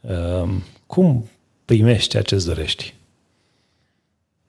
[0.00, 1.28] Um, cum
[1.64, 2.94] primești ce îți dorești?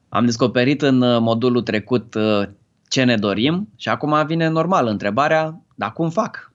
[0.10, 2.48] Am descoperit în uh, modulul trecut uh,
[2.88, 6.52] ce ne dorim și acum vine normal întrebarea, dar cum fac?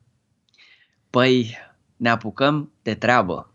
[1.11, 1.59] Păi
[1.97, 3.51] ne apucăm de treabă.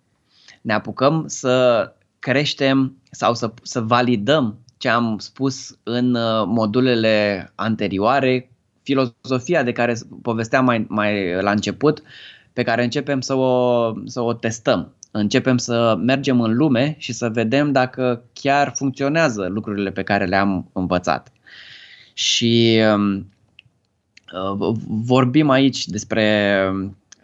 [0.61, 1.85] Ne apucăm să
[2.19, 8.51] creștem sau să, să validăm ce am spus în uh, modulele anterioare
[8.87, 12.01] filozofia de care povesteam mai, mai la început,
[12.53, 14.93] pe care începem să o, să o testăm.
[15.11, 20.69] Începem să mergem în lume și să vedem dacă chiar funcționează lucrurile pe care le-am
[20.73, 21.31] învățat.
[22.13, 23.31] Și um,
[24.33, 26.61] uh, vorbim aici despre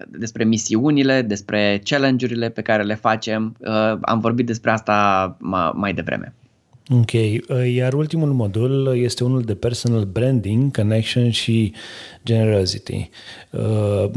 [0.08, 3.56] despre misiunile, despre challenge-urile pe care le facem.
[3.60, 5.38] Uh, am vorbit despre asta
[5.74, 6.34] mai devreme.
[6.90, 11.74] Ok, uh, iar ultimul modul este unul de personal branding, connection și
[12.26, 13.10] generosity.
[13.50, 14.10] Uh,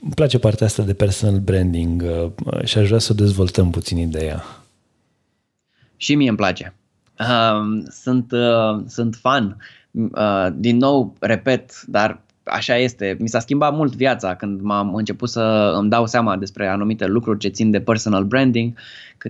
[0.00, 4.44] îmi place partea asta de personal branding uh, și aș vrea să dezvoltăm puțin ideea.
[5.96, 6.74] Și mie îmi place.
[7.18, 9.56] Uh, sunt, uh, sunt fan.
[9.90, 13.16] Uh, din nou, repet, dar așa este.
[13.20, 17.38] Mi s-a schimbat mult viața când m-am început să îmi dau seama despre anumite lucruri
[17.38, 18.78] ce țin de personal branding,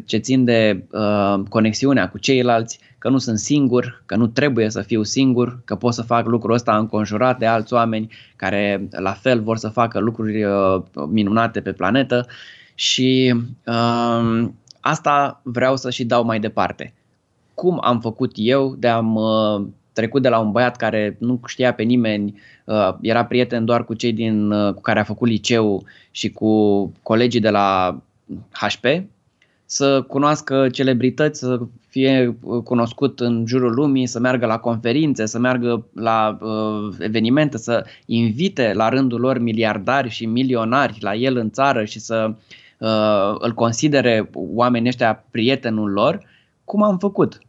[0.04, 4.80] ce țin de uh, conexiunea cu ceilalți, că nu sunt singur, că nu trebuie să
[4.80, 9.40] fiu singur, că pot să fac lucrul ăsta înconjurat de alți oameni care la fel
[9.40, 12.26] vor să facă lucruri uh, minunate pe planetă
[12.74, 13.34] și
[13.66, 14.48] uh,
[14.80, 16.94] asta vreau să și dau mai departe.
[17.54, 21.74] Cum am făcut eu de am uh, trecut de la un băiat care nu știa
[21.74, 25.84] pe nimeni, uh, era prieten doar cu cei din, uh, cu care a făcut liceu
[26.10, 27.98] și cu colegii de la
[28.50, 28.84] HP,
[29.66, 35.38] să cunoască celebrități, să fie uh, cunoscut în jurul lumii, să meargă la conferințe, să
[35.38, 41.50] meargă la uh, evenimente, să invite la rândul lor miliardari și milionari la el în
[41.50, 42.34] țară și să
[42.78, 46.20] uh, îl considere oamenii ăștia prietenul lor,
[46.64, 47.40] cum am făcut.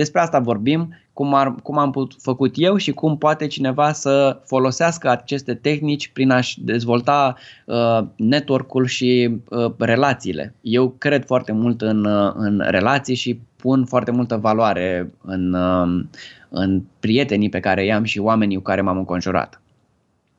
[0.00, 4.40] Despre asta vorbim, cum, ar, cum am put, făcut eu și cum poate cineva să
[4.46, 7.36] folosească aceste tehnici prin a-și dezvolta
[7.66, 10.54] uh, network-ul și uh, relațiile.
[10.60, 16.04] Eu cred foarte mult în, uh, în relații și pun foarte multă valoare în, uh,
[16.48, 19.60] în prietenii pe care i-am și oamenii cu care m-am înconjurat.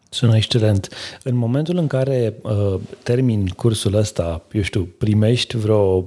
[0.09, 0.89] Sună excelent.
[1.23, 6.05] În momentul în care uh, termin cursul ăsta, eu știu, primești vreo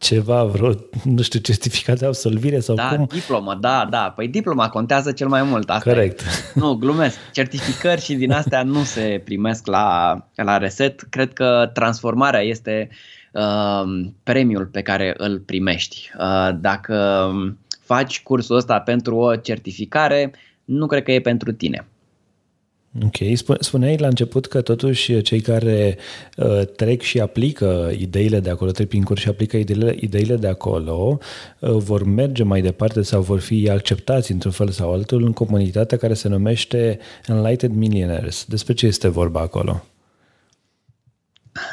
[0.00, 0.72] ceva, vreo,
[1.04, 3.06] nu știu, certificat de absolvire sau da, cum?
[3.12, 4.12] diplomă, da, da.
[4.16, 5.70] Păi diploma contează cel mai mult.
[5.70, 6.20] Asta Corect.
[6.20, 6.24] E.
[6.54, 7.18] Nu, glumesc.
[7.32, 11.06] Certificări și din astea nu se primesc la, la reset.
[11.10, 12.88] Cred că transformarea este
[13.32, 16.10] uh, premiul pe care îl primești.
[16.18, 17.28] Uh, dacă
[17.80, 20.32] faci cursul ăsta pentru o certificare,
[20.64, 21.86] nu cred că e pentru tine.
[22.98, 23.16] Ok.
[23.60, 25.96] Spuneai la început că totuși cei care
[26.36, 30.48] uh, trec și aplică ideile de acolo, trec prin curs și aplică ideile, ideile de
[30.48, 31.18] acolo,
[31.58, 35.98] uh, vor merge mai departe sau vor fi acceptați într-un fel sau altul în comunitatea
[35.98, 38.44] care se numește Enlightened Millionaires.
[38.48, 39.84] Despre ce este vorba acolo?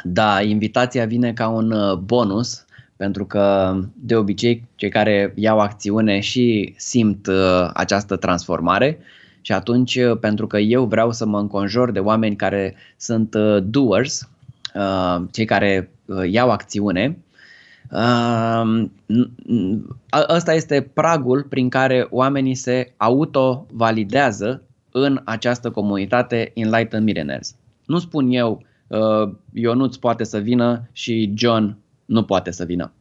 [0.02, 2.64] Da, invitația vine ca un uh, bonus
[2.96, 8.98] pentru că de obicei cei care iau acțiune și simt uh, această transformare
[9.40, 13.62] și atunci, uh, pentru că eu vreau să mă înconjor de oameni care sunt uh,
[13.62, 14.28] doers,
[14.74, 15.90] uh, cei care
[16.30, 17.18] iau acțiune,
[20.28, 27.54] ăsta este pragul prin care oamenii se auto-validează în această comunitate Enlightened Millionaires.
[27.86, 28.62] Nu spun eu,
[29.52, 32.92] Ionuț poate să vină și John nu poate să vină.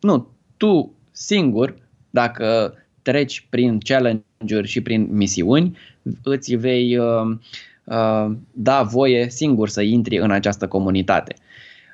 [0.00, 1.74] Nu, tu singur,
[2.10, 2.74] dacă
[3.08, 5.76] treci prin challenge-uri și prin misiuni,
[6.22, 7.36] îți vei uh,
[7.84, 11.34] uh, da voie singur să intri în această comunitate.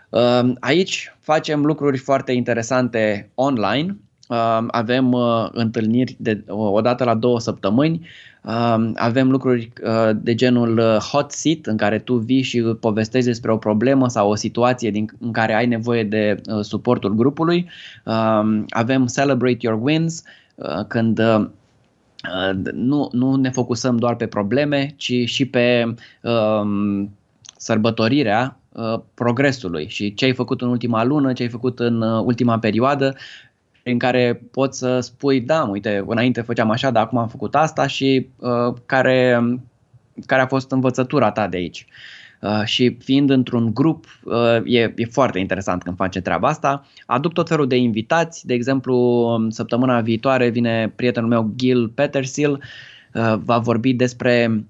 [0.08, 3.96] Uh, aici facem lucruri foarte interesante online.
[4.28, 8.06] Uh, avem uh, întâlniri de o dată la două săptămâni.
[8.42, 13.28] Uh, avem lucruri uh, de genul uh, hot seat în care tu vii și povestești
[13.28, 17.68] despre o problemă sau o situație din, în care ai nevoie de uh, suportul grupului.
[18.04, 20.40] Uh, avem celebrate your wins Uh,
[20.88, 21.46] când uh,
[22.72, 27.10] nu, nu ne focusăm doar pe probleme, ci și pe um,
[27.56, 32.22] sărbătorirea uh, progresului și ce ai făcut în ultima lună, ce ai făcut în uh,
[32.24, 33.16] ultima perioadă,
[33.82, 37.86] în care poți să spui, da, uite, înainte făceam așa, dar acum am făcut asta
[37.86, 39.40] și uh, care,
[40.26, 41.86] care a fost învățătura ta de aici.
[41.88, 42.23] Uh,
[42.64, 46.86] și fiind într-un grup, uh, e, e foarte interesant când face treaba asta.
[47.06, 52.50] Aduc tot felul de invitați, de exemplu, um, săptămâna viitoare vine prietenul meu Gil Petersil,
[52.52, 54.64] uh, va vorbi despre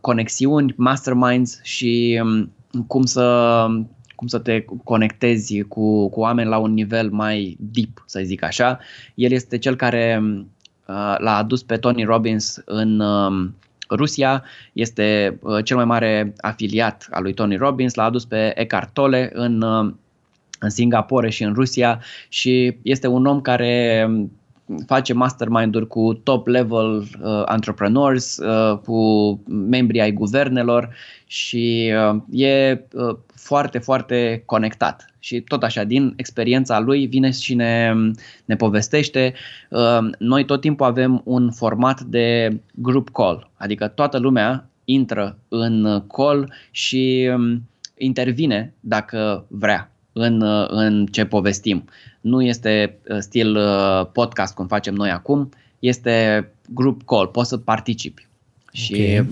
[0.00, 2.52] conexiuni, masterminds și um,
[2.86, 3.66] cum să
[4.14, 8.78] cum să te conectezi cu, cu oameni la un nivel mai deep, să zic așa.
[9.14, 13.48] El este cel care uh, l-a adus pe Tony Robbins în, uh,
[13.90, 18.92] Rusia este uh, cel mai mare afiliat al lui Tony Robbins, l-a adus pe Eckhart
[18.92, 19.92] Tolle în, uh,
[20.58, 24.32] în Singapore și în Rusia și este un om care um,
[24.86, 30.94] face mastermind-uri cu top-level uh, entrepreneurs, uh, cu membrii ai guvernelor
[31.26, 35.04] și uh, e uh, foarte, foarte conectat.
[35.18, 37.92] Și tot așa, din experiența lui, vine și ne,
[38.44, 39.34] ne povestește.
[39.70, 46.04] Uh, noi tot timpul avem un format de group call, adică toată lumea intră în
[46.06, 47.62] call și um,
[47.96, 51.84] intervine dacă vrea în, uh, în ce povestim.
[52.20, 53.58] Nu este uh, stil
[54.12, 58.26] podcast cum facem noi acum, este group call, poți să participi.
[58.72, 59.26] Și okay.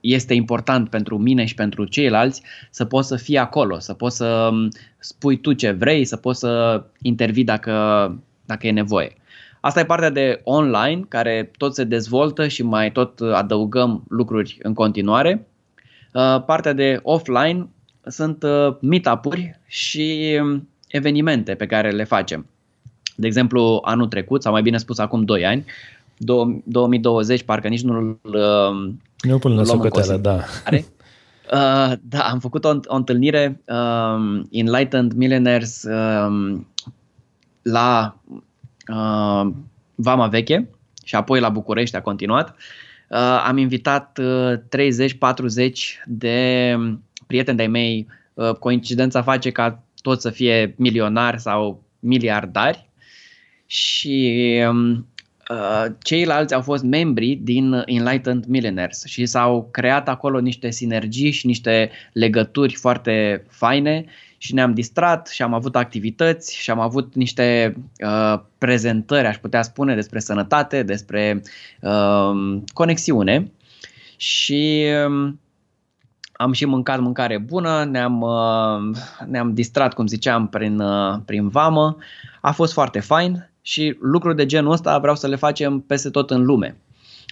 [0.00, 4.50] este important pentru mine și pentru ceilalți să poți să fii acolo, să poți să
[4.98, 7.72] spui tu ce vrei, să poți să intervii dacă,
[8.44, 9.12] dacă e nevoie.
[9.60, 14.74] Asta e partea de online, care tot se dezvoltă și mai tot adăugăm lucruri în
[14.74, 15.46] continuare.
[16.12, 17.68] Uh, partea de offline
[18.06, 22.46] sunt uh, meetup-uri și um, evenimente pe care le facem.
[23.16, 25.64] De exemplu, anul trecut, sau mai bine spus acum 2 ani,
[26.16, 28.18] 2020, parcă nici nu-l
[29.22, 30.44] Nu pun la socoteală, da.
[30.64, 30.84] Are?
[31.52, 36.66] Uh, da, am făcut o, o întâlnire um, Enlightened Millionaires um,
[37.62, 38.18] la
[38.88, 39.50] uh,
[39.94, 40.68] Vama Veche
[41.04, 42.56] și apoi la București a continuat.
[43.08, 44.60] Uh, am invitat uh, 30-40
[46.06, 46.76] de
[47.28, 48.06] prieteni de-ai mei.
[48.34, 52.88] Uh, coincidența face ca toți să fie milionari sau miliardari
[53.66, 55.06] și um,
[55.48, 61.46] Uh, ceilalți au fost membri din Enlightened Millionaires și s-au creat acolo niște sinergii și
[61.46, 64.04] niște legături foarte faine
[64.38, 69.62] și ne-am distrat și am avut activități și am avut niște uh, prezentări, aș putea
[69.62, 71.42] spune, despre sănătate, despre
[71.80, 73.50] uh, conexiune
[74.16, 75.32] și uh,
[76.40, 81.96] am și mâncat mâncare bună, ne-am, uh, ne-am distrat, cum ziceam, prin, uh, prin vamă.
[82.40, 86.30] A fost foarte fain și lucruri de genul ăsta vreau să le facem peste tot
[86.30, 86.76] în lume.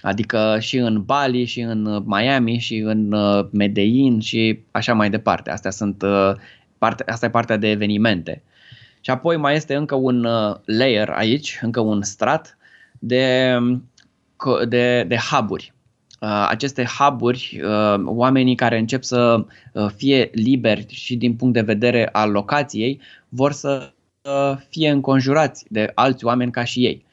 [0.01, 5.49] Adică și în Bali, și în Miami, și în uh, Medellin și așa mai departe.
[5.51, 6.31] Astea sunt, uh,
[6.77, 8.43] parte, asta e partea de evenimente.
[9.01, 12.57] Și apoi mai este încă un uh, layer aici, încă un strat
[12.99, 13.57] de,
[14.67, 15.73] de, de hub-uri.
[16.47, 17.61] Aceste hub-uri,
[18.05, 19.45] oamenii care încep să
[19.95, 23.93] fie liberi și din punct de vedere al locației, vor să
[24.69, 27.05] fie înconjurați de alți oameni ca și ei.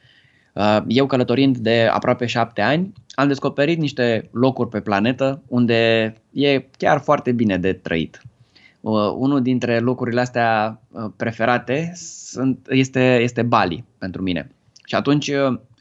[0.55, 6.65] Uh, eu călătorind de aproape șapte ani, am descoperit niște locuri pe planetă unde e
[6.77, 8.21] chiar foarte bine de trăit.
[8.81, 14.51] Uh, unul dintre locurile astea uh, preferate sunt, este, este Bali pentru mine.
[14.85, 15.31] Și atunci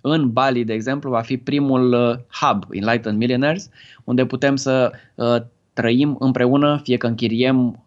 [0.07, 1.95] în Bali, de exemplu, va fi primul
[2.41, 3.69] hub Enlightened Millionaires,
[4.05, 4.93] unde putem să
[5.73, 7.83] trăim împreună, fie că închiriem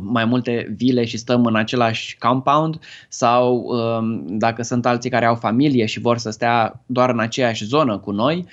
[0.00, 2.78] mai multe vile și stăm în același compound
[3.08, 7.64] sau um, dacă sunt alții care au familie și vor să stea doar în aceeași
[7.64, 8.44] zonă cu noi, um,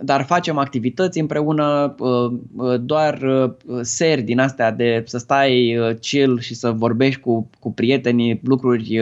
[0.00, 6.40] dar facem activități împreună, uh, uh, doar uh, seri din astea de să stai chill
[6.40, 9.00] și să vorbești cu, cu prietenii lucruri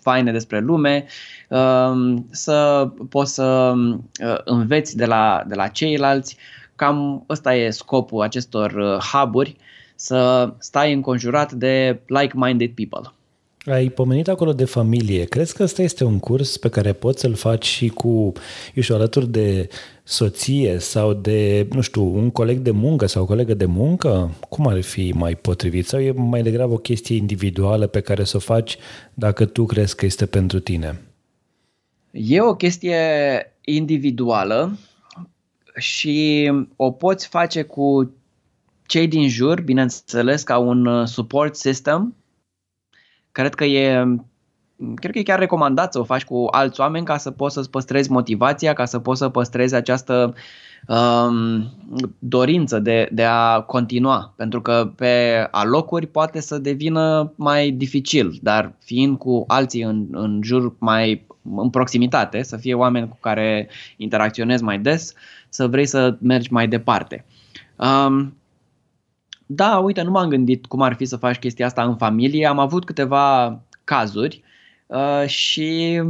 [0.00, 1.04] faine despre lume,
[1.48, 3.72] um, să poți să
[4.44, 6.36] înveți de la, de la ceilalți.
[6.76, 9.56] Cam ăsta e scopul acestor hub-uri
[9.94, 13.12] să stai înconjurat de like-minded people.
[13.64, 15.24] Ai pomenit acolo de familie.
[15.24, 18.32] Crezi că ăsta este un curs pe care poți să-l faci și cu,
[18.74, 19.68] eu știu, alături de
[20.02, 24.30] soție sau de, nu știu, un coleg de muncă sau o colegă de muncă?
[24.48, 25.86] Cum ar fi mai potrivit?
[25.86, 28.76] Sau e mai degrabă o chestie individuală pe care să o faci
[29.14, 31.00] dacă tu crezi că este pentru tine?
[32.10, 32.98] E o chestie
[33.64, 34.78] individuală
[35.76, 38.14] și o poți face cu
[38.86, 42.14] cei din jur, bineînțeles, ca un uh, support system,
[43.32, 44.04] cred că e
[44.94, 47.70] cred că e chiar recomandat să o faci cu alți oameni ca să poți să-ți
[47.70, 50.34] păstrezi motivația, ca să poți să păstrezi această
[50.88, 51.70] um,
[52.18, 54.32] dorință de, de a continua.
[54.36, 60.40] Pentru că pe alocuri poate să devină mai dificil, dar fiind cu alții în, în
[60.42, 61.26] jur mai
[61.56, 65.12] în proximitate, să fie oameni cu care interacționezi mai des,
[65.48, 67.24] să vrei să mergi mai departe.
[67.76, 68.36] Um,
[69.54, 72.46] da, uite, nu m-am gândit cum ar fi să faci chestia asta în familie.
[72.46, 74.42] Am avut câteva cazuri
[74.86, 76.00] uh, și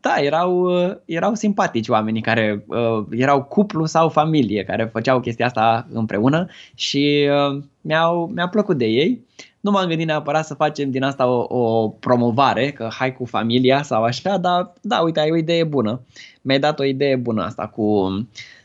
[0.00, 5.46] da, erau, uh, erau simpatici oamenii care uh, erau cuplu sau familie care făceau chestia
[5.46, 9.26] asta împreună și uh, mi-au, mi-a plăcut de ei.
[9.60, 13.82] Nu m-am gândit neapărat să facem din asta o, o promovare, că hai cu familia
[13.82, 16.00] sau așa, dar da, uite, ai o idee bună.
[16.42, 18.08] Mi-ai dat o idee bună asta cu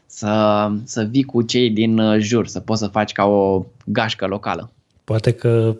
[0.05, 4.25] să, să vii cu cei din uh, jur, să poți să faci ca o gașcă
[4.25, 4.73] locală.
[5.03, 5.75] Poate că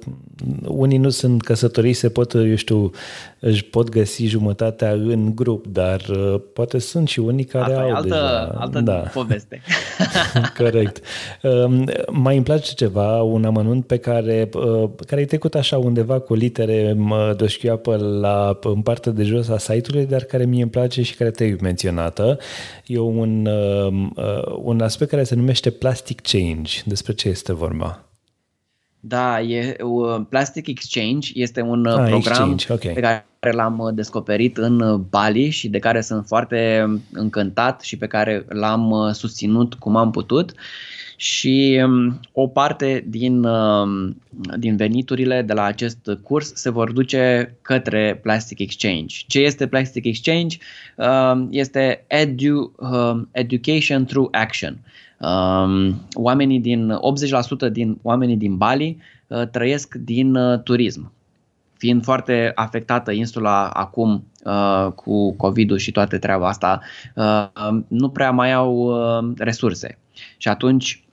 [0.66, 2.92] unii nu sunt căsătoriți, se pot, eu știu,
[3.40, 7.88] își pot găsi jumătatea în grup, dar uh, poate sunt și unii care Asta au
[7.88, 8.56] e altă, deja.
[8.58, 8.94] altă da.
[8.94, 9.62] poveste.
[10.58, 11.02] Corect.
[11.42, 16.20] Um, mai îmi place ceva, un amănunt pe care, uh, care e trecut așa undeva
[16.20, 16.98] cu litere
[17.38, 21.32] doșchioapă la, în partea de jos a site-ului, dar care mie îmi place și care
[21.32, 22.38] te-ai menționată.
[22.86, 26.82] E un, um, uh, un aspect care se numește plastic change.
[26.86, 28.04] Despre ce este vorba?
[29.06, 32.74] Da, e uh, Plastic Exchange este un uh, ah, program exchange.
[32.74, 32.94] Okay.
[32.94, 38.08] pe care l-am uh, descoperit în Bali și de care sunt foarte încântat și pe
[38.08, 40.54] care l-am susținut cum am putut.
[41.16, 44.22] și um, o parte din, um,
[44.58, 49.16] din veniturile de la acest curs se vor duce către Plastic Exchange.
[49.28, 50.58] Ce este Plastic Exchange?
[50.96, 52.76] Um, este edu,
[53.32, 54.78] Education Through Action.
[56.14, 56.94] Oamenii din
[57.68, 58.98] 80% din oamenii din Bali
[59.28, 61.12] uh, trăiesc din uh, turism
[61.84, 66.82] fiind foarte afectată insula acum uh, cu COVID-ul și toate treaba asta,
[67.16, 67.48] uh,
[67.88, 69.98] nu prea mai au uh, resurse.
[70.38, 71.04] Și atunci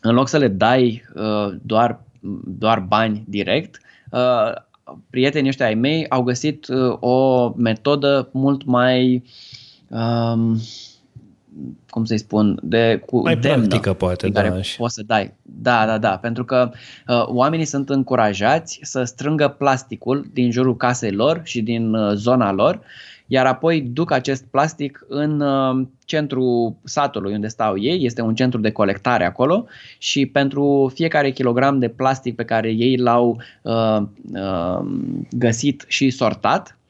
[0.00, 2.00] în loc să le dai uh, doar,
[2.44, 3.80] doar bani direct,
[4.10, 4.52] uh,
[5.10, 9.22] prietenii ăștia ai mei au găsit uh, o metodă mult mai
[9.88, 10.60] um,
[11.90, 14.40] cum să-i spun, de cu mai demnă, practică poate, da.
[14.42, 15.34] Care poți să dai.
[15.42, 16.70] Da, da, da, pentru că
[17.08, 22.52] uh, oamenii sunt încurajați să strângă plasticul din jurul casei lor și din uh, zona
[22.52, 22.80] lor
[23.26, 28.60] iar apoi duc acest plastic în uh, centrul satului unde stau ei, este un centru
[28.60, 29.66] de colectare acolo
[29.98, 33.98] și pentru fiecare kilogram de plastic pe care ei l-au uh,
[34.32, 34.86] uh,
[35.30, 36.83] găsit și sortat, uh,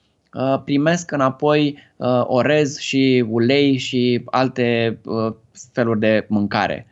[0.64, 5.32] primesc înapoi uh, orez și ulei și alte uh,
[5.72, 6.86] feluri de mâncare.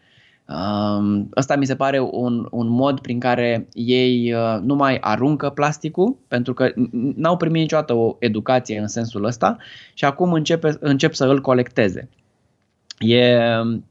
[0.48, 5.50] Um, ăsta mi se pare un, un mod prin care ei uh, nu mai aruncă
[5.50, 9.56] plasticul, pentru că n-au primit niciodată o educație în sensul ăsta
[9.94, 12.08] și acum începe, încep să îl colecteze.
[12.98, 13.38] E,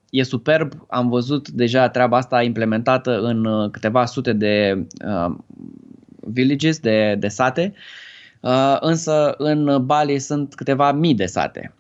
[0.10, 5.36] e superb, am văzut deja treaba asta implementată în uh, câteva sute de uh,
[6.20, 7.80] villages, de, de sate, uh,
[8.80, 11.74] însă în Bali sunt câteva mii de sate.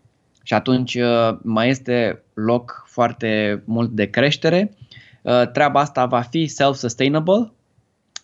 [0.44, 4.72] Și atunci uh, mai este loc foarte mult de creștere.
[5.22, 7.52] Uh, treaba asta va fi self-sustainable,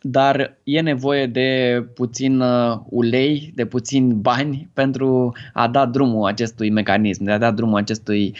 [0.01, 6.69] dar e nevoie de puțin uh, ulei, de puțin bani pentru a da drumul acestui
[6.69, 8.35] mecanism, de a da drumul acestui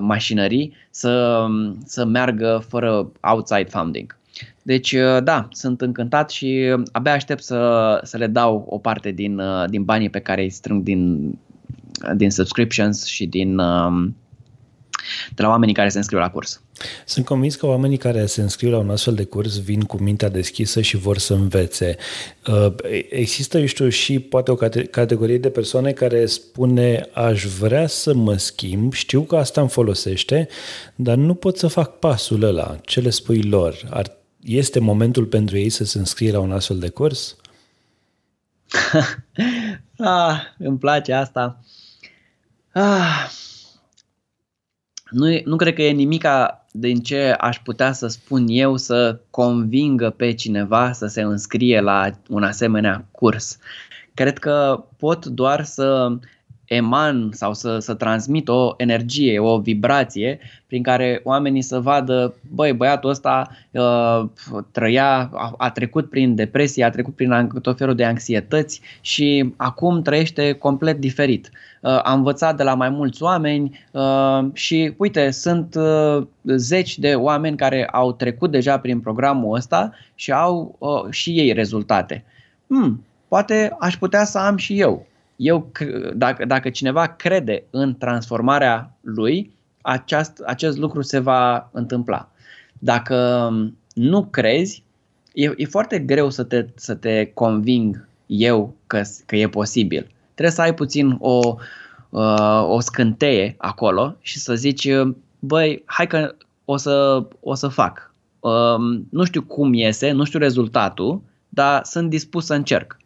[0.00, 1.46] mașinării să,
[1.84, 4.18] să meargă fără outside funding.
[4.62, 9.82] Deci, da, sunt încântat și abia aștept să, să le dau o parte din, din
[9.82, 11.34] banii pe care îi strâng din
[12.16, 14.16] din subscriptions și din um,
[15.34, 16.62] de la oamenii care se înscriu la curs.
[17.06, 20.28] Sunt convins că oamenii care se înscriu la un astfel de curs vin cu mintea
[20.28, 21.96] deschisă și vor să învețe.
[22.46, 22.74] Uh,
[23.10, 24.54] există, eu știu, și poate o
[24.90, 30.48] categorie de persoane care spune aș vrea să mă schimb, știu că asta îmi folosește,
[30.94, 32.76] dar nu pot să fac pasul ăla.
[32.82, 33.76] Ce le spui lor?
[33.90, 37.36] Ar, este momentul pentru ei să se înscrie la un astfel de curs?
[39.98, 41.60] ah, îmi place asta.
[42.72, 43.30] Ah,
[45.10, 50.10] nu, nu cred că e nimica din ce aș putea să spun eu să convingă
[50.10, 53.58] pe cineva să se înscrie la un asemenea curs.
[54.14, 56.18] Cred că pot doar să
[56.70, 62.72] eman sau să, să transmit o energie, o vibrație prin care oamenii să vadă, băi,
[62.72, 64.24] băiatul ăsta uh,
[64.70, 70.02] trăia, a, a trecut prin depresie, a trecut prin tot felul de anxietăți și acum
[70.02, 71.50] trăiește complet diferit.
[71.80, 77.14] Uh, a învățat de la mai mulți oameni uh, și uite, sunt uh, zeci de
[77.14, 82.24] oameni care au trecut deja prin programul ăsta și au uh, și ei rezultate.
[82.66, 85.08] Hmm, poate aș putea să am și eu
[85.40, 85.72] eu,
[86.14, 92.28] dacă, dacă cineva crede în transformarea lui, aceast, acest lucru se va întâmpla.
[92.78, 93.48] Dacă
[93.94, 94.82] nu crezi,
[95.32, 100.10] e, e foarte greu să te, să te conving eu că, că e posibil.
[100.34, 101.54] Trebuie să ai puțin o,
[102.10, 104.88] uh, o scânteie acolo și să zici,
[105.38, 106.34] băi, hai că
[106.64, 108.14] o să, o să fac.
[108.40, 112.96] Uh, nu știu cum iese, nu știu rezultatul, dar sunt dispus să încerc.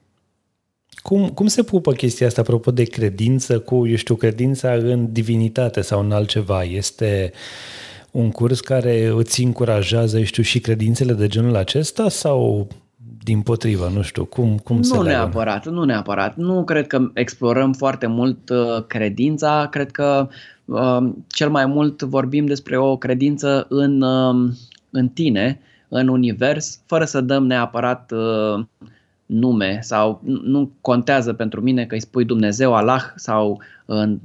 [1.02, 5.80] Cum, cum se pupă chestia asta, apropo de credință, cu, eu știu, credința în divinitate
[5.80, 6.62] sau în altceva?
[6.62, 7.32] Este
[8.10, 12.68] un curs care îți încurajează, eu știu, și credințele de genul acesta sau
[13.22, 16.36] din potrivă, nu știu, cum, cum nu se Nu neapărat, nu neapărat.
[16.36, 20.28] Nu cred că explorăm foarte mult uh, credința, cred că
[20.64, 24.50] uh, cel mai mult vorbim despre o credință în, uh,
[24.90, 28.64] în tine, în univers, fără să dăm neapărat uh,
[29.26, 34.18] nume sau nu contează pentru mine că îi spui Dumnezeu, Allah sau în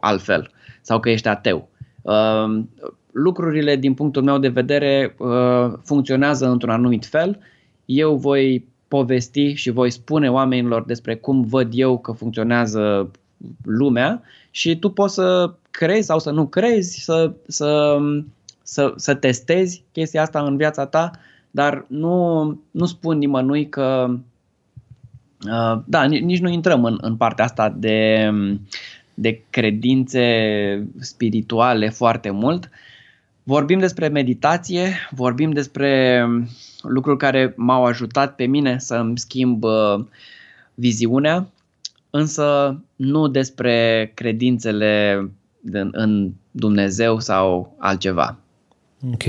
[0.00, 0.50] altfel
[0.80, 1.68] sau că ești ateu.
[2.02, 2.62] Uh,
[3.10, 7.38] lucrurile din punctul meu de vedere uh, funcționează într-un anumit fel.
[7.84, 13.10] Eu voi povesti și voi spune oamenilor despre cum văd eu că funcționează
[13.64, 17.98] lumea și tu poți să crezi sau să nu crezi, să, să,
[18.62, 21.10] să, să testezi chestia asta în viața ta,
[21.50, 24.22] dar nu, nu spun nimănui că Uh,
[25.84, 28.30] da, nici nu intrăm în, în partea asta de,
[29.14, 30.24] de credințe
[31.00, 32.70] spirituale foarte mult.
[33.42, 36.24] Vorbim despre meditație, vorbim despre
[36.82, 40.04] lucruri care m-au ajutat pe mine să îmi schimb uh,
[40.74, 41.48] viziunea,
[42.10, 45.28] însă nu despre credințele
[45.92, 48.38] în Dumnezeu sau altceva.
[49.12, 49.22] Ok.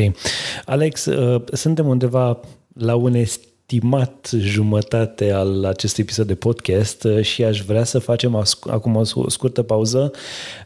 [0.65, 2.39] Alex, uh, suntem undeva
[2.73, 3.13] la un
[3.69, 9.29] estimat jumătate al acestui episod de podcast uh, și aș vrea să facem acum o
[9.29, 10.11] scurtă pauză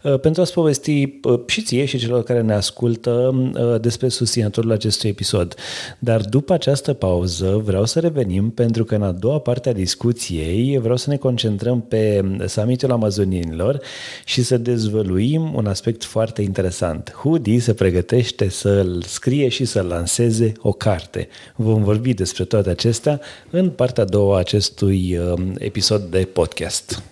[0.04, 3.34] uh, pentru a-ți povesti uh, și ție și celor care ne ascultă
[3.82, 5.56] despre susținătorul acestui episod.
[6.00, 10.78] Dar după această pauză vreau să revenim pentru că în a doua parte a discuției
[10.80, 13.80] vreau să ne concentrăm pe summitul amazonienilor
[14.26, 17.12] și să dezvăluim un aspect foarte interesant.
[17.12, 21.28] Hoodie se pregătește să-l scrie și să lanseze o carte.
[21.56, 26.28] Vom vorbi despre toate acestea acestea în partea a doua a acestui um, episod de
[26.34, 27.04] podcast.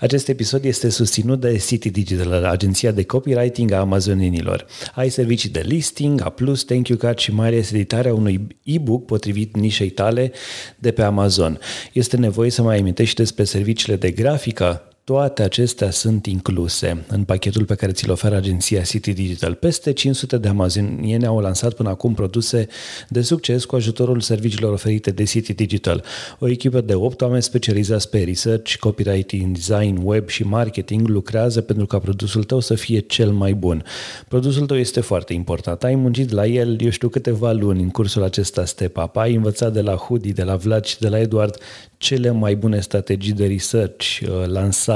[0.00, 4.66] Acest episod este susținut de City Digital, agenția de copywriting a amazonienilor.
[4.94, 6.34] Ai servicii de listing, A+,
[6.66, 10.32] thank you card și mai ales editarea unui e-book potrivit nișei tale
[10.78, 11.58] de pe Amazon.
[11.92, 17.64] Este nevoie să mai amintești despre serviciile de grafică toate acestea sunt incluse în pachetul
[17.64, 19.54] pe care ți-l oferă agenția City Digital.
[19.54, 22.66] Peste 500 de amazonieni au lansat până acum produse
[23.08, 26.04] de succes cu ajutorul serviciilor oferite de City Digital.
[26.38, 31.86] O echipă de 8 oameni specializați pe research, copywriting, design, web și marketing lucrează pentru
[31.86, 33.84] ca produsul tău să fie cel mai bun.
[34.28, 35.84] Produsul tău este foarte important.
[35.84, 39.16] Ai muncit la el, eu știu, câteva luni în cursul acesta Step Up.
[39.16, 41.58] Ai învățat de la Hudi, de la Vlad și de la Eduard
[41.98, 44.46] cele mai bune strategii de research, uh,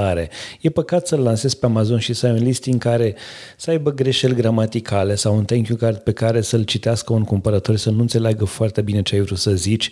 [0.00, 0.30] lansare.
[0.60, 3.14] E păcat să-l lansezi pe Amazon și să ai un listing care
[3.56, 7.76] să aibă greșeli gramaticale sau un thank you card pe care să-l citească un cumpărător
[7.76, 9.90] să nu înțeleagă foarte bine ce ai vrut să zici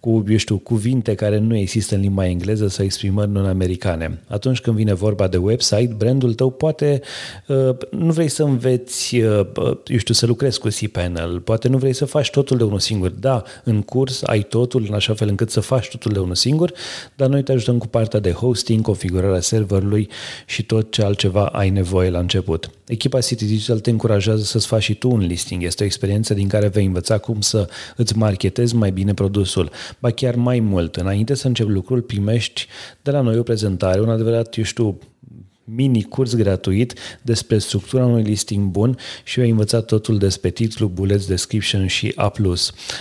[0.00, 4.20] cu, eu știu, cuvinte care nu există în limba engleză sau exprimări non-americane.
[4.26, 7.00] Atunci când vine vorba de website, brandul tău poate
[7.46, 9.46] uh, nu vrei să înveți, uh,
[9.86, 13.10] eu știu, să lucrezi cu cPanel, poate nu vrei să faci totul de unul singur.
[13.10, 16.58] Da, în curs ai totul în așa fel încât să faci totul de unul singur,
[16.58, 16.72] singur,
[17.14, 20.08] dar noi te ajutăm cu partea de hosting, configurarea serverului
[20.46, 22.70] și tot ce altceva ai nevoie la început.
[22.86, 25.62] Echipa City Digital te încurajează să-ți faci și tu un listing.
[25.62, 29.70] Este o experiență din care vei învăța cum să îți marketezi mai bine produsul.
[29.98, 32.66] Ba chiar mai mult, înainte să începi lucrul, primești
[33.02, 34.98] de la noi o prezentare, un adevărat, eu știu,
[35.74, 40.88] mini curs gratuit despre structura unui listing bun și eu ai învățat totul despre titlu,
[40.88, 42.32] bullets, description și A+.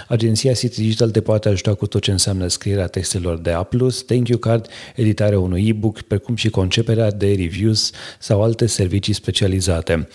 [0.07, 3.67] Agenția City Digital te poate ajuta cu tot ce înseamnă scrierea textelor de A+,
[4.05, 10.07] thank you card, editarea unui e-book, precum și conceperea de reviews sau alte servicii specializate.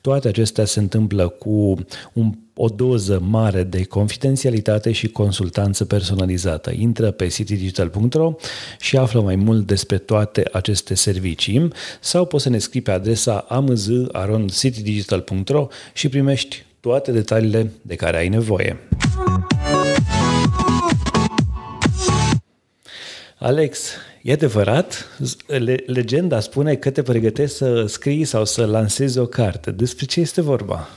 [0.00, 1.74] Toate acestea se întâmplă cu
[2.12, 6.72] un o doză mare de confidențialitate și consultanță personalizată.
[6.76, 8.34] Intră pe citydigital.ro
[8.80, 11.68] și află mai mult despre toate aceste servicii
[12.00, 18.28] sau poți să ne scrii pe adresa amz.citydigital.ro și primești toate detaliile de care ai
[18.28, 18.78] nevoie.
[23.38, 23.90] Alex,
[24.22, 25.18] e adevărat?
[25.46, 29.70] Le- legenda spune că te pregătești să scrii sau să lansezi o carte.
[29.70, 30.88] Despre ce este vorba?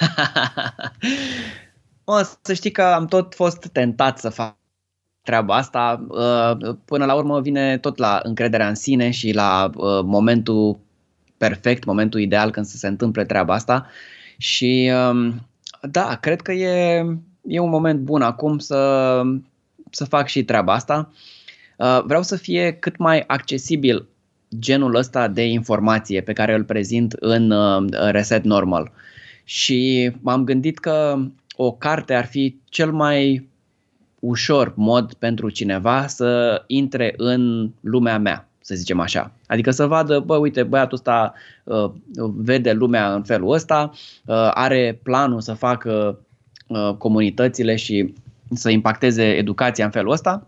[2.04, 4.56] o, să știi că am tot fost tentat să fac
[5.26, 6.06] treaba asta.
[6.08, 10.78] Uh, până la urmă vine tot la încrederea în sine și la uh, momentul
[11.36, 13.86] perfect, momentul ideal când să se întâmple treaba asta.
[14.36, 15.46] Și um,
[15.80, 17.04] da, cred că e,
[17.42, 19.22] e un moment bun acum să,
[19.90, 21.12] să fac și treaba asta.
[21.76, 24.06] Uh, vreau să fie cât mai accesibil
[24.58, 27.54] genul ăsta de informație pe care îl prezint în
[28.10, 28.92] Reset Normal.
[29.48, 31.18] Și m-am gândit că
[31.56, 33.48] o carte ar fi cel mai
[34.20, 39.32] ușor mod pentru cineva să intre în lumea mea, să zicem așa.
[39.46, 41.34] Adică să vadă, bă, uite, băiatul ăsta
[41.64, 41.90] uh,
[42.36, 43.90] vede lumea în felul ăsta,
[44.24, 46.18] uh, are planul să facă
[46.66, 48.14] uh, comunitățile și
[48.50, 50.46] să impacteze educația în felul ăsta.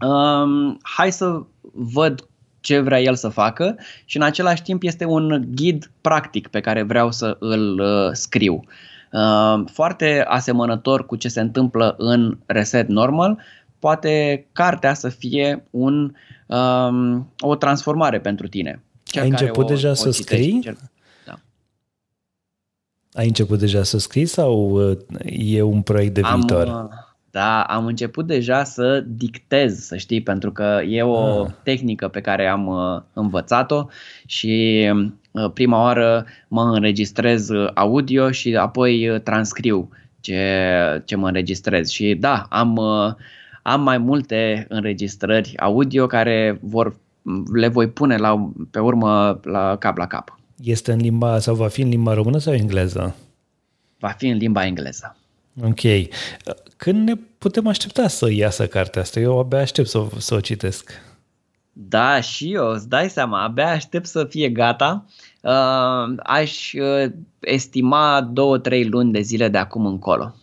[0.00, 2.28] Uh, hai să văd
[2.64, 6.82] ce vrea el să facă și în același timp este un ghid practic pe care
[6.82, 8.64] vreau să îl uh, scriu.
[9.12, 13.38] Uh, foarte asemănător cu ce se întâmplă în Reset Normal,
[13.78, 16.12] poate cartea să fie un,
[16.46, 18.82] um, o transformare pentru tine.
[19.02, 20.60] Cel Ai început o, deja o să scrii?
[20.60, 20.78] Cel...
[21.26, 21.38] Da.
[23.12, 26.88] Ai început deja să scrii sau uh, e un proiect de Am, viitor?
[27.34, 31.50] Uh, da, am început deja să dictez, să știi, pentru că e o ah.
[31.62, 33.86] tehnică pe care am uh, învățat-o
[34.26, 34.84] și
[35.30, 39.88] uh, prima oară mă înregistrez audio și apoi uh, transcriu
[40.20, 41.88] ce, ce mă înregistrez.
[41.88, 42.78] Și da, am,
[43.62, 46.96] am mai multe înregistrări audio care vor
[47.54, 50.38] le voi pune la, pe urmă la cap la cap.
[50.62, 53.16] Este în limba sau va fi în limba română sau engleză?
[53.98, 55.16] Va fi în limba engleză.
[55.62, 55.80] Ok.
[56.76, 59.20] Când ne putem aștepta să iasă cartea asta?
[59.20, 60.90] Eu abia aștept să, să o citesc.
[61.72, 65.04] Da, și eu, îți dai seama, abia aștept să fie gata.
[65.40, 70.34] Uh, aș uh, estima două-trei luni de zile de acum încolo.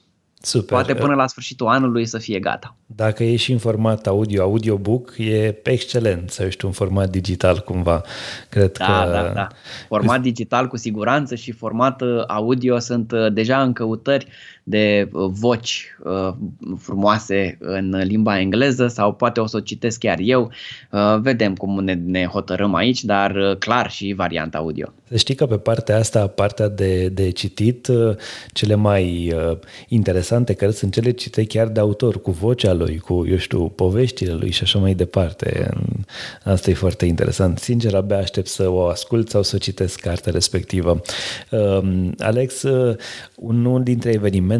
[0.44, 0.70] Super.
[0.70, 2.76] Poate până la sfârșitul anului să fie gata.
[2.86, 8.02] Dacă e și în format audio, audiobook, e excelent să ești un format digital cumva.
[8.50, 9.12] Cred da, că...
[9.12, 9.48] da, da.
[9.88, 14.28] Format digital cu siguranță și format uh, audio sunt uh, deja în căutări
[14.64, 15.96] de uh, voci
[16.78, 20.52] frumoase în limba engleză sau poate o să o citesc chiar eu.
[21.22, 24.94] Vedem cum ne, ne hotărâm aici, dar clar și varianta audio.
[25.10, 27.88] Să știi că pe partea asta, partea de, de citit,
[28.54, 29.34] cele mai
[29.88, 34.34] interesante care sunt cele cite chiar de autor, cu vocea lui, cu, eu știu, poveștile
[34.34, 35.70] lui și așa mai departe.
[36.44, 37.58] Asta e foarte interesant.
[37.58, 41.02] Sincer, abia aștept să o ascult sau să citesc cartea respectivă.
[41.50, 42.96] Um, Alex, uh,
[43.36, 44.12] unul dintre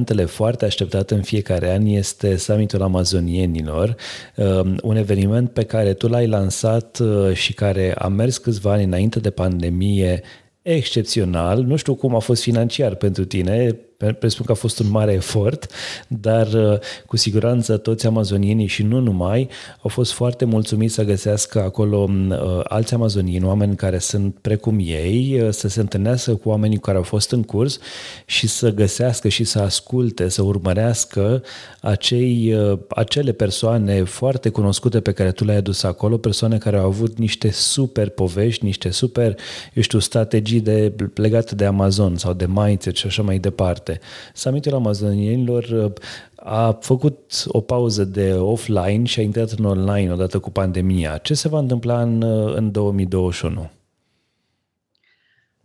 [0.02, 3.96] evenimentele foarte așteptate în fiecare an este summitul amazonienilor,
[4.36, 8.84] um, un eveniment pe care tu l-ai lansat uh, și care a mers câțiva ani
[8.84, 10.22] înainte de pandemie
[10.62, 11.64] excepțional.
[11.64, 13.76] Nu știu cum a fost financiar pentru tine,
[14.20, 15.68] presupun că a fost un mare efort,
[16.08, 19.50] dar uh, cu siguranță toți amazonienii și nu numai
[19.82, 25.40] au fost foarte mulțumiți să găsească acolo uh, alți amazonieni, oameni care sunt precum ei,
[25.42, 27.80] uh, să se întâlnească cu oamenii care au fost în curs
[28.26, 31.44] și să găsească și să asculte, să urmărească
[31.82, 32.56] acei,
[32.90, 37.52] acele persoane foarte cunoscute pe care tu le-ai adus acolo, persoane care au avut niște
[37.52, 39.36] super povești, niște super,
[39.74, 44.08] eu știu, strategii de, legate de Amazon sau de mindset și așa mai departe departe.
[44.34, 45.92] Summitul amazonienilor uh,
[46.36, 51.18] a făcut o pauză de offline și a intrat în online odată cu pandemia.
[51.18, 53.70] Ce se va întâmpla în, uh, în 2021?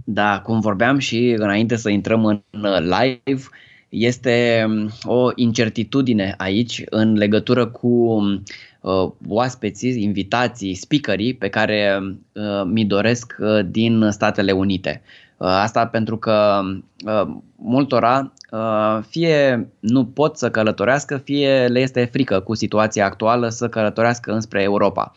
[0.08, 3.42] Da, cum vorbeam și înainte să intrăm în uh, live,
[3.88, 11.98] este um, o incertitudine aici în legătură cu uh, oaspeții, invitații, speakerii pe care
[12.32, 15.02] uh, mi doresc uh, din Statele Unite.
[15.36, 16.60] Uh, asta pentru că
[17.06, 23.48] uh, multora uh, fie nu pot să călătorească, fie le este frică cu situația actuală
[23.48, 25.12] să călătorească înspre Europa.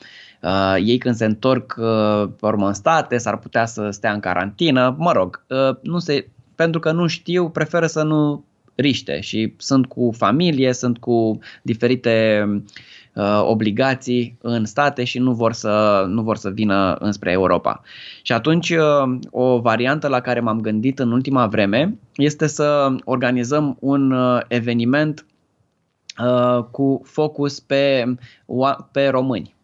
[0.83, 1.73] Ei când se întorc
[2.39, 5.45] pe urmă în state s-ar putea să stea în carantină, mă rog,
[5.81, 8.43] nu se, pentru că nu știu, preferă să nu
[8.75, 12.45] riște și sunt cu familie, sunt cu diferite
[13.19, 17.81] uh, uh, obligații în state și nu vor să, nu vor să vină înspre Europa.
[18.21, 23.77] Și atunci uh, o variantă la care m-am gândit în ultima vreme este să organizăm
[23.79, 25.25] un uh, eveniment
[26.23, 28.13] uh, cu focus pe,
[28.91, 29.57] pe români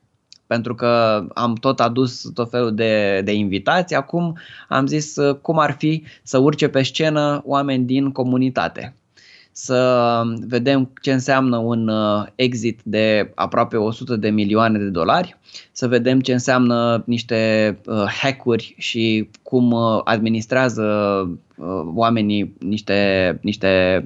[0.47, 3.95] pentru că am tot adus tot felul de, de invitații.
[3.95, 4.37] Acum
[4.69, 8.95] am zis uh, cum ar fi să urce pe scenă oameni din comunitate
[9.57, 15.37] să vedem ce înseamnă un uh, exit de aproape 100 de milioane de dolari,
[15.71, 20.83] să vedem ce înseamnă niște uh, hack-uri și cum uh, administrează
[21.95, 24.05] oamenii niște, niște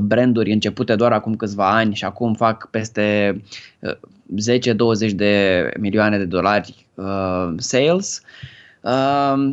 [0.00, 3.40] branduri începute doar acum câțiva ani și acum fac peste
[5.08, 6.86] 10-20 de milioane de dolari
[7.56, 8.22] sales.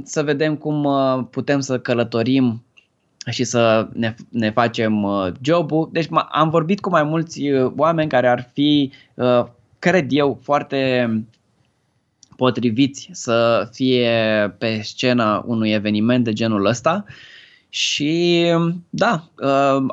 [0.04, 0.88] Să vedem cum
[1.32, 2.62] putem să călătorim
[3.30, 5.90] și să ne, ne facem uh, jobul.
[5.92, 9.46] Deci am vorbit cu mai mulți uh, oameni care ar fi, uh,
[9.80, 11.10] cred eu, foarte
[12.36, 14.10] potriviți să fie
[14.58, 17.06] pe scena unui eveniment de genul ăsta
[17.74, 18.46] și
[18.90, 19.24] da,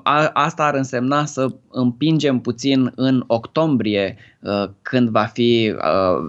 [0.02, 4.16] a, asta ar însemna să împingem puțin în octombrie
[4.82, 5.74] când va fi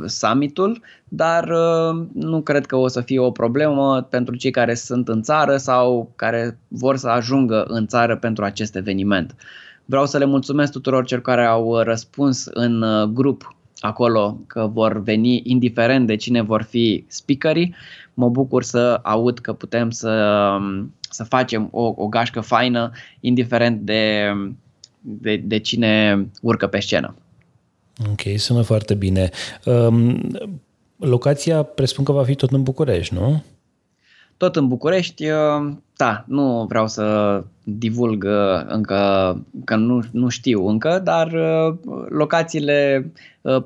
[0.06, 1.50] summitul, dar
[2.14, 6.12] nu cred că o să fie o problemă pentru cei care sunt în țară sau
[6.16, 9.36] care vor să ajungă în țară pentru acest eveniment.
[9.86, 12.84] Vreau să le mulțumesc tuturor celor care au răspuns în
[13.14, 17.76] grup acolo că vor veni indiferent de cine vor fi speakerii.
[18.20, 20.58] Mă bucur să aud că putem să,
[21.10, 24.32] să facem o, o gașcă faină indiferent de,
[25.00, 27.16] de, de cine urcă pe scenă.
[28.10, 29.30] Ok, sună foarte bine.
[29.66, 30.30] Um,
[30.98, 33.44] locația presupun că va fi tot în București, nu?
[34.38, 40.68] Tot în București, uh, da, nu vreau să divulg uh, încă, că nu, nu știu
[40.68, 41.78] încă, dar uh,
[42.10, 43.12] locațiile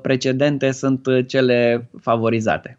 [0.02, 2.78] precedente sunt cele favorizate.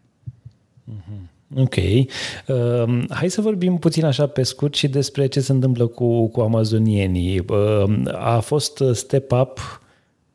[0.84, 1.34] Mhm.
[1.54, 1.74] Ok.
[1.76, 6.40] Uh, hai să vorbim puțin așa pe scurt și despre ce se întâmplă cu, cu
[6.40, 7.38] amazonienii.
[7.38, 9.80] Uh, a fost Step Up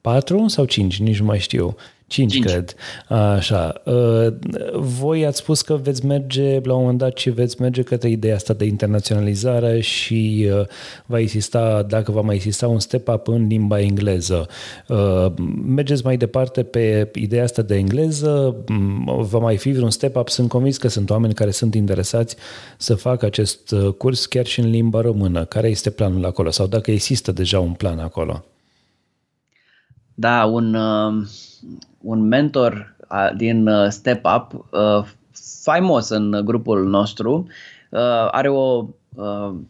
[0.01, 1.75] 4 sau 5, nici nu mai știu.
[2.11, 2.45] Cinci, Cinci.
[2.45, 2.75] cred.
[3.07, 3.81] Așa.
[3.85, 4.33] Uh,
[4.75, 8.35] voi ați spus că veți merge la un moment dat și veți merge către ideea
[8.35, 10.67] asta de internaționalizare și uh,
[11.05, 14.47] va exista, dacă va mai exista un step-up în limba engleză.
[14.87, 15.25] Uh,
[15.65, 18.55] mergeți mai departe pe ideea asta de engleză?
[18.67, 20.29] Mm, va mai fi vreun step-up?
[20.29, 22.35] Sunt convins că sunt oameni care sunt interesați
[22.77, 25.45] să facă acest curs chiar și în limba română.
[25.45, 26.49] Care este planul acolo?
[26.49, 28.45] Sau dacă există deja un plan acolo?
[30.13, 30.77] Da, un...
[32.01, 32.95] Uh un mentor
[33.35, 35.05] din uh, Step Up, uh,
[35.61, 37.47] faimos în grupul nostru,
[37.89, 38.85] uh, are o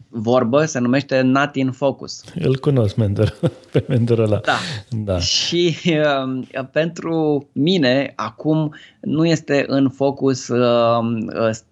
[0.08, 2.24] vorbă, se numește Not in Focus.
[2.34, 3.38] Îl cunosc mentor,
[3.72, 4.40] pe mentorul ăla.
[4.44, 4.56] Da.
[4.88, 5.18] da.
[5.18, 10.98] Și uh, pentru mine, acum nu este în focus uh,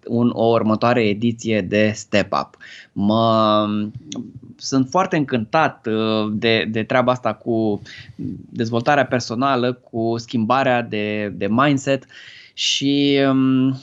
[0.07, 2.57] un, o următoare ediție de Step Up.
[2.91, 3.65] Mă,
[4.61, 7.81] sunt foarte încântat uh, de, de treaba asta cu
[8.49, 12.05] dezvoltarea personală, cu schimbarea de, de mindset
[12.53, 13.79] și um,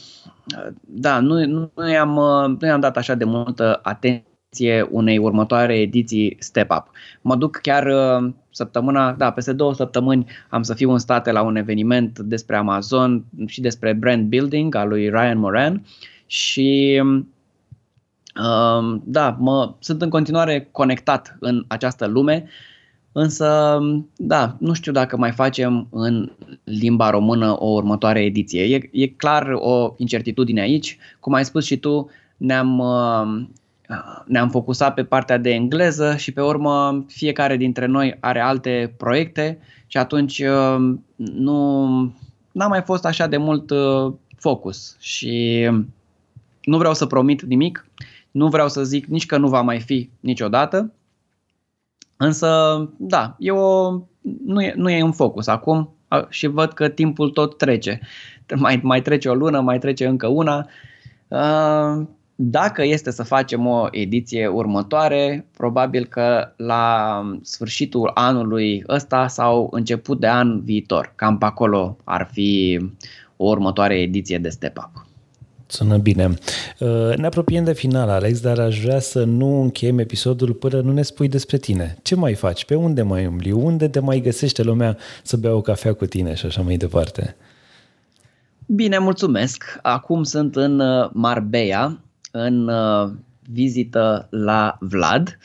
[0.81, 6.37] da, nu, nu, i-am, uh, nu i-am dat așa de multă atenție unei următoare ediții
[6.39, 6.91] Step Up.
[7.21, 11.43] Mă duc chiar uh, săptămâna, da, peste două săptămâni am să fiu în state la
[11.43, 15.83] un eveniment despre Amazon și despre brand building al lui Ryan Moran
[16.27, 17.29] și um,
[19.05, 22.49] da, mă, sunt în continuare conectat în această lume,
[23.13, 23.79] însă,
[24.17, 26.33] da, nu știu dacă mai facem în
[26.65, 28.63] limba română o următoare ediție.
[28.63, 30.99] E, e clar o incertitudine aici.
[31.21, 32.83] Cum ai spus și tu, ne-am,
[34.27, 39.59] ne-am focusat pe partea de engleză și pe urmă fiecare dintre noi are alte proiecte
[39.87, 40.43] și atunci
[41.17, 41.93] nu
[42.53, 43.73] n-a mai fost așa de mult
[44.37, 45.67] focus și
[46.63, 47.87] nu vreau să promit nimic,
[48.39, 50.93] nu vreau să zic nici că nu va mai fi niciodată,
[52.17, 52.49] însă,
[52.97, 53.91] da, e o,
[54.45, 55.95] nu, e, nu e în focus acum
[56.29, 58.01] și văd că timpul tot trece.
[58.57, 60.67] Mai, mai trece o lună, mai trece încă una.
[62.35, 70.21] Dacă este să facem o ediție următoare, probabil că la sfârșitul anului ăsta sau început
[70.21, 71.13] de an viitor.
[71.15, 72.81] Cam pe acolo ar fi
[73.37, 75.08] o următoare ediție de Step Up.
[75.71, 76.35] Sună bine.
[76.79, 80.93] Uh, ne apropiem de final, Alex, dar aș vrea să nu încheiem episodul până nu
[80.93, 81.99] ne spui despre tine.
[82.03, 82.65] Ce mai faci?
[82.65, 83.51] Pe unde mai umbli?
[83.51, 87.37] Unde te mai găsește lumea să bea o cafea cu tine și așa mai departe?
[88.67, 89.79] Bine, mulțumesc.
[89.83, 91.99] Acum sunt în uh, Marbella,
[92.31, 93.11] în uh,
[93.53, 95.39] vizită la Vlad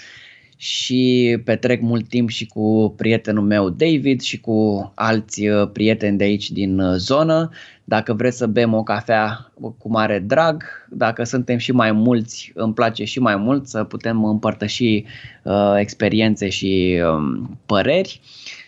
[0.64, 6.52] și petrec mult timp și cu prietenul meu David și cu alți prieteni de aici
[6.52, 7.50] din zonă
[7.84, 12.74] dacă vreți să bem o cafea cu mare drag, dacă suntem și mai mulți, îmi
[12.74, 15.04] place și mai mult să putem împărtăși
[15.44, 18.22] uh, experiențe și um, păreri.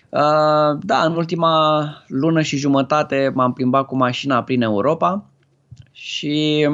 [0.09, 5.25] Uh, da, în ultima lună și jumătate m-am plimbat cu mașina prin Europa
[5.91, 6.67] și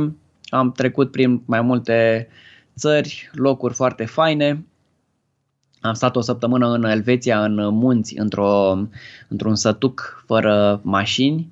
[0.49, 2.27] am trecut prin mai multe
[2.77, 4.65] țări, locuri foarte faine.
[5.81, 8.77] Am stat o săptămână în Elveția, în munți, într-o,
[9.27, 11.51] într-un sătuc fără mașini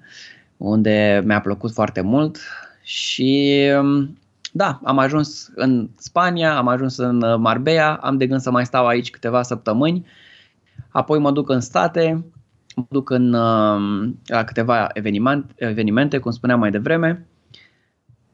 [0.57, 2.37] unde mi-a plăcut foarte mult
[2.83, 3.61] și
[4.51, 8.87] da, am ajuns în Spania, am ajuns în Marbella, am de gând să mai stau
[8.87, 10.05] aici câteva săptămâni,
[10.89, 12.25] apoi mă duc în state,
[12.75, 13.29] mă duc în,
[14.25, 17.27] la câteva evenimente, evenimente, cum spuneam mai devreme,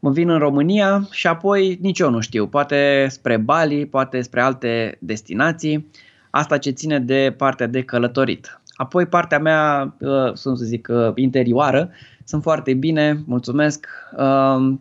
[0.06, 4.40] mă vin în România și apoi nici eu nu știu, poate spre Bali, poate spre
[4.40, 5.90] alte destinații,
[6.30, 8.60] asta ce ține de partea de călătorit.
[8.74, 11.90] Apoi partea mea, uh, să zic, uh, interioară,
[12.24, 13.86] sunt foarte bine, mulțumesc,
[14.16, 14.80] um,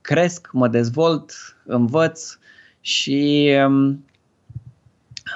[0.00, 1.32] cresc, mă dezvolt,
[1.66, 2.38] învăț
[2.80, 4.04] și um,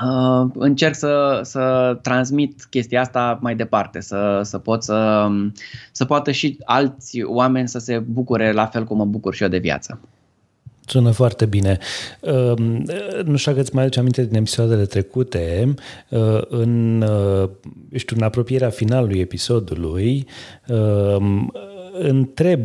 [0.04, 5.52] uh, încerc să, să transmit chestia asta mai departe, să, să pot să, um,
[5.92, 9.48] să poată și alți oameni să se bucure la fel cum mă bucur și eu
[9.48, 10.00] de viață.
[10.86, 11.78] Sună foarte bine.
[13.24, 15.74] Nu știu dacă îți mai aduce aminte din episoadele trecute,
[16.08, 17.48] uh, în, uh,
[17.94, 20.26] știu, în apropierea finalului episodului,
[21.92, 22.60] întreb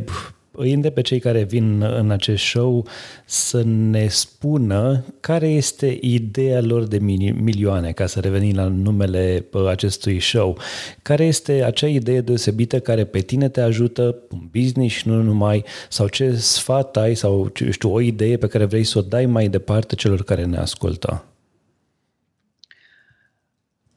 [0.60, 2.86] îi îndemn pe cei care vin în acest show
[3.26, 6.98] să ne spună care este ideea lor de
[7.34, 10.58] milioane, ca să revenim la numele acestui show.
[11.02, 15.64] Care este acea idee deosebită care pe tine te ajută în business și nu numai,
[15.90, 19.48] sau ce sfat ai, sau știu, o idee pe care vrei să o dai mai
[19.48, 21.24] departe celor care ne ascultă?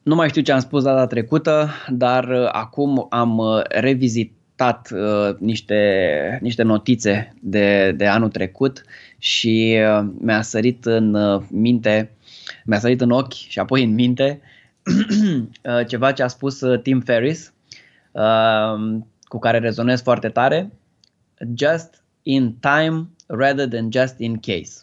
[0.03, 4.91] Nu mai știu ce am spus data trecută, dar uh, acum am uh, revizit stat
[4.93, 8.83] uh, niște, niște notițe de, de anul trecut
[9.19, 12.11] și uh, mi-a sărit în uh, minte,
[12.65, 14.41] mi-a sărit în ochi și apoi în minte
[15.65, 17.53] uh, ceva ce a spus uh, Tim Ferris
[18.13, 20.73] uh, cu care rezonez foarte tare,
[21.55, 24.83] just in time rather than just in case.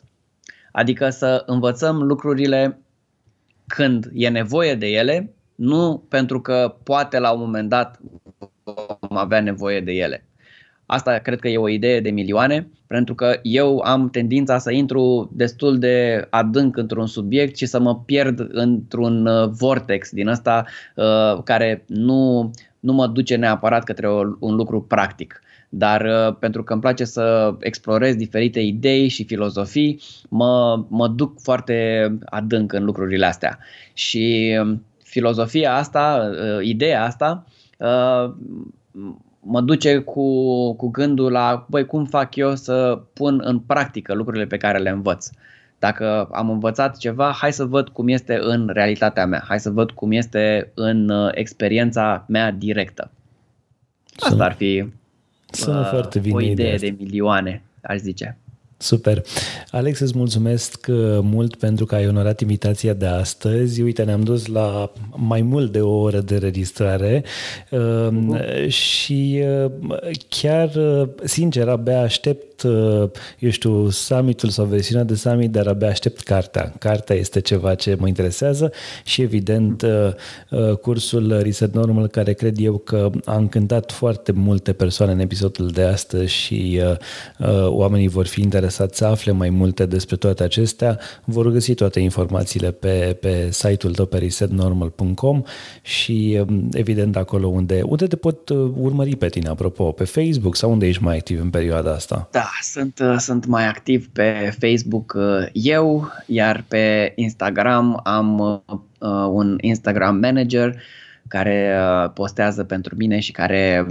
[0.71, 2.79] Adică să învățăm lucrurile
[3.67, 7.99] când e nevoie de ele, nu pentru că poate la un moment dat
[9.17, 10.21] vom avea nevoie de ele.
[10.85, 15.31] Asta cred că e o idee de milioane, pentru că eu am tendința să intru
[15.33, 20.65] destul de adânc într-un subiect și să mă pierd într-un uh, vortex din ăsta
[20.95, 25.41] uh, care nu, nu mă duce neapărat către o, un lucru practic.
[25.69, 31.39] Dar uh, pentru că îmi place să explorez diferite idei și filozofii, mă, mă duc
[31.41, 33.59] foarte adânc în lucrurile astea.
[33.93, 37.45] Și um, filozofia asta, uh, ideea asta,
[37.77, 38.33] uh,
[39.39, 44.45] mă duce cu, cu gândul la, băi, cum fac eu să pun în practică lucrurile
[44.45, 45.29] pe care le învăț.
[45.79, 49.91] Dacă am învățat ceva, hai să văd cum este în realitatea mea, hai să văd
[49.91, 53.11] cum este în uh, experiența mea directă.
[54.19, 54.89] Asta ar fi
[55.51, 58.37] Sună uh, foarte bine o idee de milioane, aș zice.
[58.79, 59.23] Super.
[59.71, 63.81] Alex, îți mulțumesc uh, mult pentru că ai onorat invitația de astăzi.
[63.81, 67.23] Uite, ne-am dus la mai mult de o oră de registrare
[67.65, 68.67] uh-huh.
[68.67, 69.71] și uh,
[70.29, 72.56] chiar, uh, sincer, abia aștept,
[73.39, 76.73] eu știu, summitul sau versiunea de summit, dar abia aștept cartea.
[76.79, 78.71] Cartea este ceva ce mă interesează
[79.03, 79.85] și, evident,
[80.81, 85.83] cursul Reset Normal, care cred eu că a încântat foarte multe persoane în episodul de
[85.83, 86.81] astăzi și
[87.67, 91.99] oamenii vor fi interesați interesat să afle mai multe despre toate acestea, vor găsi toate
[91.99, 95.43] informațiile pe, pe site-ul tău pe resetnormal.com
[95.81, 100.55] și um, evident acolo unde, unde te pot uh, urmări pe tine, apropo, pe Facebook
[100.55, 102.27] sau unde ești mai activ în perioada asta?
[102.31, 109.27] Da, sunt, uh, sunt mai activ pe Facebook uh, eu, iar pe Instagram am uh,
[109.29, 110.81] un Instagram manager
[111.27, 111.79] care
[112.13, 113.85] postează pentru mine și care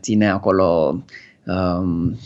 [0.00, 0.98] ține acolo
[1.46, 2.18] um,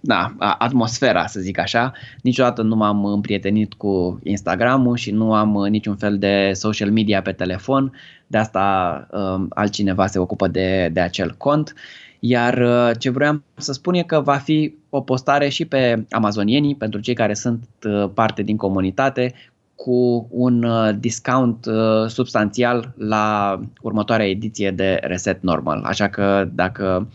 [0.00, 1.92] da, atmosfera, să zic așa.
[2.22, 7.22] Niciodată nu m-am împrietenit cu Instagramul și nu am uh, niciun fel de social media
[7.22, 7.92] pe telefon.
[8.26, 11.74] De asta um, altcineva se ocupă de, de acel cont.
[12.20, 16.74] Iar uh, ce vreau să spun e că va fi o postare și pe amazonienii,
[16.74, 19.34] pentru cei care sunt uh, parte din comunitate,
[19.74, 20.66] cu un
[20.98, 21.66] discount
[22.06, 25.82] substanțial la următoarea ediție de Reset Normal.
[25.84, 27.08] Așa că dacă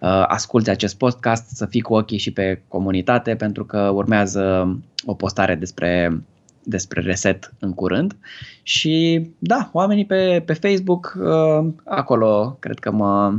[0.00, 5.14] Uh, asculti acest podcast, să fii cu ochii și pe comunitate, pentru că urmează o
[5.14, 6.22] postare despre,
[6.62, 8.16] despre reset în curând.
[8.62, 13.34] Și da, oamenii pe, pe Facebook, uh, acolo cred că mă,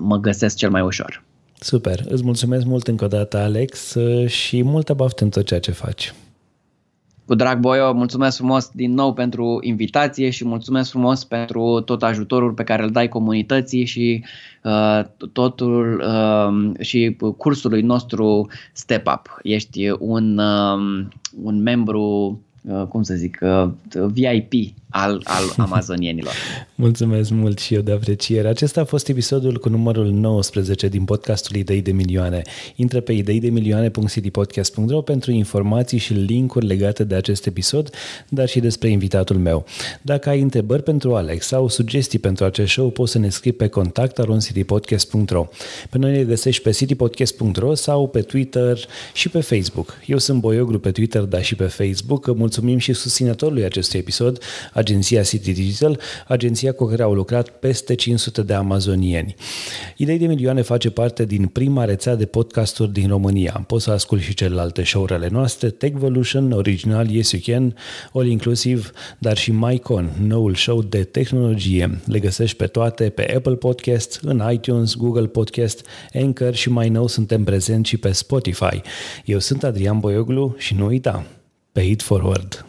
[0.00, 1.22] mă găsesc cel mai ușor.
[1.60, 3.96] Super, îți mulțumesc mult încă o dată, Alex,
[4.26, 6.14] și multă baftă în tot ceea ce faci.
[7.28, 12.52] Cu drag, Boio, mulțumesc frumos din nou pentru invitație și mulțumesc frumos pentru tot ajutorul
[12.52, 14.24] pe care îl dai comunității și
[14.62, 15.00] uh,
[15.32, 19.38] totul uh, și cursului nostru Step Up.
[19.42, 21.06] Ești un, uh,
[21.42, 22.38] un membru
[22.68, 23.68] Uh, cum să zic, uh,
[24.06, 24.52] VIP
[24.90, 26.32] al, al amazonienilor.
[26.74, 28.48] Mulțumesc mult și eu de apreciere.
[28.48, 32.42] Acesta a fost episodul cu numărul 19 din podcastul Idei de Milioane.
[32.76, 37.90] Intră pe ideidemilioane.citypodcast.ro pentru informații și linkuri legate de acest episod,
[38.28, 39.64] dar și despre invitatul meu.
[40.02, 43.68] Dacă ai întrebări pentru Alex sau sugestii pentru acest show, poți să ne scrii pe
[43.68, 45.48] contact citypodcast.ro.
[45.90, 48.78] Pe noi ne găsești pe citypodcast.ro sau pe Twitter
[49.12, 49.94] și pe Facebook.
[50.06, 52.26] Eu sunt Boioglu pe Twitter, dar și pe Facebook.
[52.26, 54.42] Mulțumesc mulțumim și susținătorului acestui episod,
[54.78, 59.34] agenția City Digital, agenția cu care au lucrat peste 500 de amazonieni.
[59.96, 63.64] Idei de milioane face parte din prima rețea de podcasturi din România.
[63.66, 67.74] Poți să asculti și celelalte show-urile noastre, Techvolution, Original, Yes You Can,
[68.12, 68.82] All Inclusive,
[69.18, 72.00] dar și MyCon, noul show de tehnologie.
[72.04, 77.06] Le găsești pe toate pe Apple Podcast, în iTunes, Google Podcast, Anchor și mai nou
[77.06, 78.80] suntem prezenți și pe Spotify.
[79.24, 81.26] Eu sunt Adrian Boioglu și nu uita,
[81.72, 82.66] paid forward